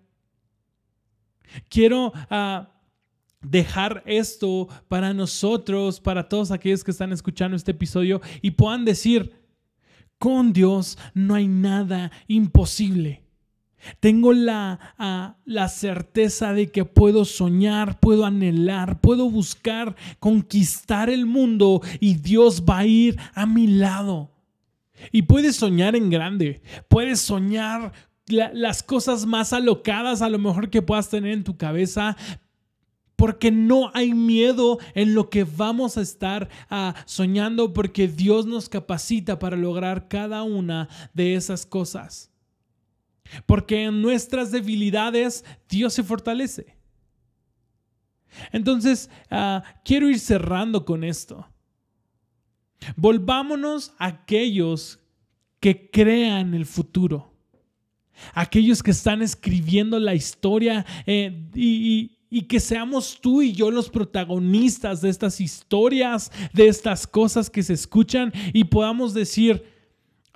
Quiero 1.69 2.13
ah, 2.31 2.71
dejar 3.43 4.03
esto 4.07 4.69
para 4.89 5.15
nosotros, 5.15 6.01
para 6.01 6.29
todos 6.29 6.51
aquellos 6.51 6.85
que 6.85 6.91
están 6.91 7.13
escuchando 7.13 7.57
este 7.57 7.73
episodio 7.73 8.21
y 8.43 8.53
puedan 8.53 8.85
decir, 8.85 9.35
con 10.19 10.53
Dios 10.53 10.99
no 11.15 11.35
hay 11.35 11.47
nada 11.47 12.11
imposible. 12.27 13.26
Tengo 14.01 14.33
la, 14.33 15.37
la, 15.45 15.69
certeza 15.69 16.53
de 16.53 16.71
que 16.71 16.85
puedo 16.85 17.25
soñar, 17.25 18.01
puedo 18.01 18.25
anhelar, 18.25 19.01
puedo 19.01 19.31
buscar 19.31 19.95
conquistar 20.19 21.09
el 21.09 21.27
mundo 21.27 21.83
y 22.01 22.15
Dios 22.15 22.65
va 22.69 22.79
a 22.79 22.87
ir 22.87 23.17
a 23.35 23.47
mi 23.47 23.67
lado. 23.67 24.31
Y 25.13 25.23
puedes 25.23 25.57
soñar 25.57 25.95
en 25.95 26.11
grande, 26.11 26.63
puedes 26.89 27.21
soñar 27.21 27.93
las 28.29 28.83
cosas 28.83 29.25
más 29.27 29.53
alocadas 29.53 30.23
a 30.23 30.29
lo 30.29 30.39
mejor 30.39 30.71
que 30.71 30.83
puedas 30.83 31.09
tener 31.09 31.33
en 31.33 31.45
tu 31.45 31.57
cabeza, 31.57 32.17
porque 33.15 33.51
no 33.51 33.91
hay 33.95 34.15
miedo 34.15 34.79
en 34.95 35.15
lo 35.15 35.31
que 35.31 35.45
vamos 35.45 35.97
a 35.97 36.03
estar 36.03 36.49
ah, 36.69 36.95
soñando, 37.07 37.73
porque 37.73 38.09
Dios 38.09 38.47
nos 38.47 38.69
capacita 38.69 39.39
para 39.39 39.57
lograr 39.57 40.09
cada 40.09 40.43
una 40.43 40.89
de 41.15 41.35
esas 41.35 41.65
cosas. 41.65 42.31
Porque 43.47 43.85
en 43.85 44.03
nuestras 44.03 44.51
debilidades 44.51 45.45
Dios 45.69 45.95
se 45.95 46.03
fortalece. 46.03 46.77
Entonces, 48.53 49.11
ah, 49.31 49.63
quiero 49.85 50.09
ir 50.09 50.19
cerrando 50.19 50.85
con 50.85 51.05
esto. 51.05 51.47
Volvámonos 52.97 53.93
a 53.99 54.07
aquellos 54.07 55.01
que 55.61 55.91
crean 55.91 56.55
el 56.55 56.67
futuro. 56.67 57.33
Aquellos 58.33 58.83
que 58.83 58.93
están 58.93 59.23
escribiendo 59.23 59.99
la 59.99 60.15
historia 60.15 60.87
eh, 61.07 61.49
y, 61.55 62.19
y 62.31 62.43
que 62.43 62.61
seamos 62.61 63.21
tú 63.21 63.43
y 63.43 63.53
yo 63.53 63.71
los 63.71 63.91
protagonistas 63.91 65.03
de 65.03 65.11
estas 65.11 65.41
historias, 65.41 66.33
de 66.53 66.69
estas 66.69 67.07
cosas 67.07 67.51
que 67.51 67.63
se 67.63 67.75
escuchan 67.75 68.33
y 68.53 68.65
podamos 68.65 69.13
decir, 69.13 69.76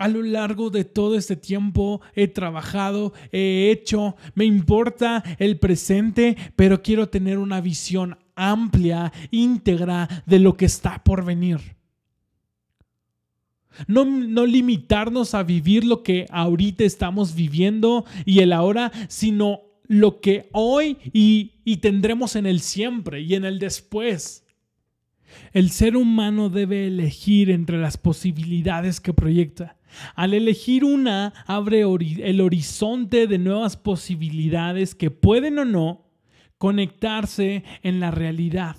a 0.00 0.08
lo 0.08 0.22
largo 0.22 0.70
de 0.70 0.84
todo 0.86 1.14
este 1.14 1.36
tiempo 1.36 2.00
he 2.14 2.26
trabajado, 2.26 3.12
he 3.32 3.70
hecho, 3.70 4.16
me 4.34 4.46
importa 4.46 5.22
el 5.38 5.58
presente, 5.58 6.38
pero 6.56 6.80
quiero 6.80 7.10
tener 7.10 7.36
una 7.36 7.60
visión 7.60 8.16
amplia, 8.34 9.12
íntegra 9.30 10.08
de 10.24 10.38
lo 10.38 10.56
que 10.56 10.64
está 10.64 11.04
por 11.04 11.22
venir. 11.22 11.76
No, 13.88 14.06
no, 14.06 14.46
limitarnos 14.46 15.34
a 15.34 15.42
vivir 15.42 15.84
lo 15.84 16.02
que 16.02 16.24
ahorita 16.30 16.82
estamos 16.84 17.34
viviendo 17.34 18.06
y 18.24 18.38
el 18.38 18.54
ahora, 18.54 18.90
sino 19.08 19.60
lo 19.86 20.22
que 20.22 20.48
hoy 20.52 20.96
y 21.12 21.76
tendremos 21.76 22.36
en 22.36 22.46
el 22.46 22.60
siempre 22.60 23.20
y 23.20 23.34
en 23.34 23.44
el 23.44 23.58
después. 23.58 24.46
El 25.52 25.68
ser 25.70 25.94
humano 25.94 26.48
debe 26.48 26.86
elegir 26.86 27.50
entre 27.50 27.78
las 27.78 27.98
posibilidades 27.98 28.98
que 28.98 29.12
proyecta. 29.12 29.76
Al 30.14 30.34
elegir 30.34 30.84
una, 30.84 31.32
abre 31.46 31.80
el 31.82 32.40
horizonte 32.40 33.26
de 33.26 33.38
nuevas 33.38 33.76
posibilidades 33.76 34.94
que 34.94 35.10
pueden 35.10 35.58
o 35.58 35.64
no 35.64 36.06
conectarse 36.58 37.64
en 37.82 38.00
la 38.00 38.10
realidad. 38.10 38.76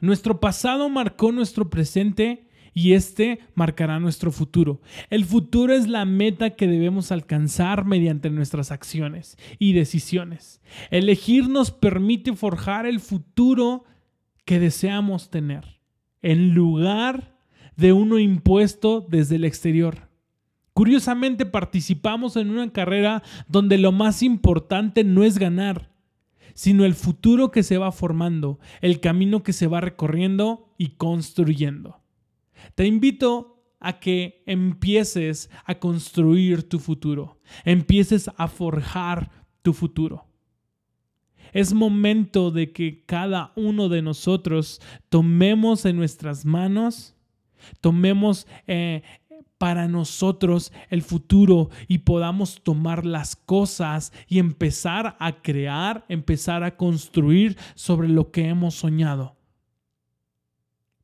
Nuestro 0.00 0.40
pasado 0.40 0.88
marcó 0.88 1.32
nuestro 1.32 1.70
presente 1.70 2.48
y 2.74 2.92
este 2.92 3.40
marcará 3.54 3.98
nuestro 3.98 4.30
futuro. 4.30 4.80
El 5.10 5.24
futuro 5.24 5.74
es 5.74 5.88
la 5.88 6.04
meta 6.04 6.50
que 6.50 6.68
debemos 6.68 7.10
alcanzar 7.10 7.84
mediante 7.84 8.30
nuestras 8.30 8.70
acciones 8.70 9.36
y 9.58 9.72
decisiones. 9.72 10.60
Elegir 10.90 11.48
nos 11.48 11.72
permite 11.72 12.34
forjar 12.34 12.86
el 12.86 13.00
futuro 13.00 13.84
que 14.44 14.60
deseamos 14.60 15.30
tener, 15.30 15.80
en 16.22 16.54
lugar 16.54 17.37
de 17.78 17.92
uno 17.92 18.18
impuesto 18.18 19.06
desde 19.08 19.36
el 19.36 19.44
exterior. 19.44 20.08
Curiosamente 20.74 21.46
participamos 21.46 22.36
en 22.36 22.50
una 22.50 22.72
carrera 22.72 23.22
donde 23.48 23.78
lo 23.78 23.92
más 23.92 24.22
importante 24.22 25.04
no 25.04 25.22
es 25.22 25.38
ganar, 25.38 25.92
sino 26.54 26.84
el 26.84 26.94
futuro 26.94 27.52
que 27.52 27.62
se 27.62 27.78
va 27.78 27.92
formando, 27.92 28.58
el 28.80 28.98
camino 28.98 29.44
que 29.44 29.52
se 29.52 29.68
va 29.68 29.80
recorriendo 29.80 30.74
y 30.76 30.90
construyendo. 30.96 32.00
Te 32.74 32.84
invito 32.84 33.62
a 33.78 34.00
que 34.00 34.42
empieces 34.44 35.48
a 35.64 35.76
construir 35.76 36.68
tu 36.68 36.80
futuro, 36.80 37.40
empieces 37.64 38.28
a 38.36 38.48
forjar 38.48 39.30
tu 39.62 39.72
futuro. 39.72 40.26
Es 41.52 41.72
momento 41.72 42.50
de 42.50 42.72
que 42.72 43.04
cada 43.06 43.52
uno 43.54 43.88
de 43.88 44.02
nosotros 44.02 44.80
tomemos 45.08 45.84
en 45.84 45.96
nuestras 45.96 46.44
manos 46.44 47.14
Tomemos 47.80 48.46
eh, 48.66 49.02
para 49.58 49.88
nosotros 49.88 50.72
el 50.88 51.02
futuro 51.02 51.68
y 51.88 51.98
podamos 51.98 52.62
tomar 52.62 53.04
las 53.04 53.36
cosas 53.36 54.12
y 54.28 54.38
empezar 54.38 55.16
a 55.18 55.42
crear, 55.42 56.04
empezar 56.08 56.62
a 56.62 56.76
construir 56.76 57.58
sobre 57.74 58.08
lo 58.08 58.30
que 58.30 58.48
hemos 58.48 58.76
soñado. 58.76 59.36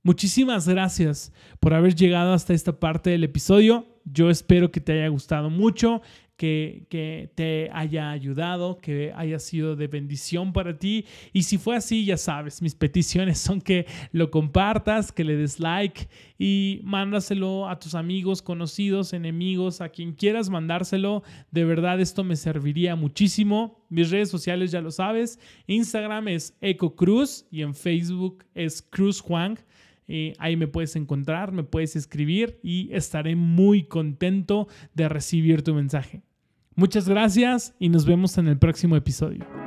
Muchísimas 0.03 0.69
gracias 0.69 1.33
por 1.61 1.75
haber 1.75 1.95
llegado 1.95 2.35
hasta 2.35 2.53
esta 2.53 2.79
parte 2.79 3.11
del 3.11 3.25
episodio. 3.25 3.87
Yo 4.05 4.29
espero 4.29 4.71
que 4.71 4.81
te 4.81 4.93
haya 4.93 5.09
gustado 5.09 5.49
mucho 5.49 6.03
que, 6.37 7.31
te 7.35 7.71
haya 7.73 8.11
ayudado, 8.11 8.79
que 8.79 9.13
haya 9.15 9.39
sido 9.39 9.77
de 9.77 9.87
bendición 9.87 10.53
para 10.53 10.79
ti. 10.79 11.05
Y 11.33 11.45
si 11.45 11.59
fue 11.59 11.77
así, 11.77 12.05
ya 12.05 12.17
sabes, 12.17 12.63
mis 12.63 12.75
peticiones 12.75 13.39
son 13.39 13.61
que 13.61 13.87
lo 14.13 14.31
compartas, 14.31 15.13
que 15.13 15.25
le 15.25 15.37
des 15.37 15.61
like 15.61 16.09
y 16.39 16.81
mándaselo 16.83 17.69
a 17.69 17.79
tus 17.79 17.95
amigos, 17.95 18.43
conocidos, 18.43 19.13
enemigos, 19.13 19.81
a 19.81 19.89
quien 19.89 20.13
quieras 20.13 20.51
mandárselo. 20.51 21.23
De 21.51 21.65
verdad, 21.65 22.01
esto 22.01 22.25
me 22.25 22.37
serviría 22.37 22.97
muchísimo. 22.97 23.85
Mis 23.89 24.11
redes 24.11 24.31
sociales 24.31 24.71
ya 24.73 24.81
lo 24.81 24.91
sabes. 24.91 25.39
Instagram 25.67 26.29
es 26.29 26.57
EcoCruz 26.61 27.47
y 27.51 27.63
en 27.63 27.75
Facebook 27.75 28.45
es 28.55 28.83
Cruz 28.83 29.21
Juan. 29.21 29.59
Eh, 30.09 30.35
ahí 30.39 30.57
me 30.57 30.69
puedes 30.69 30.97
encontrar, 30.97 31.53
me 31.53 31.65
puedes 31.65 31.97
escribir 31.97 32.59
y 32.63 32.93
estaré 32.93 33.37
muy 33.37 33.85
contento 33.85 34.69
de 34.95 35.09
recibir 35.09 35.63
tu 35.63 35.75
mensaje. 35.75 36.23
Muchas 36.75 37.09
gracias 37.09 37.75
y 37.79 37.89
nos 37.89 38.05
vemos 38.05 38.37
en 38.39 38.49
el 38.49 38.59
próximo 38.59 38.97
episodio. 38.97 39.64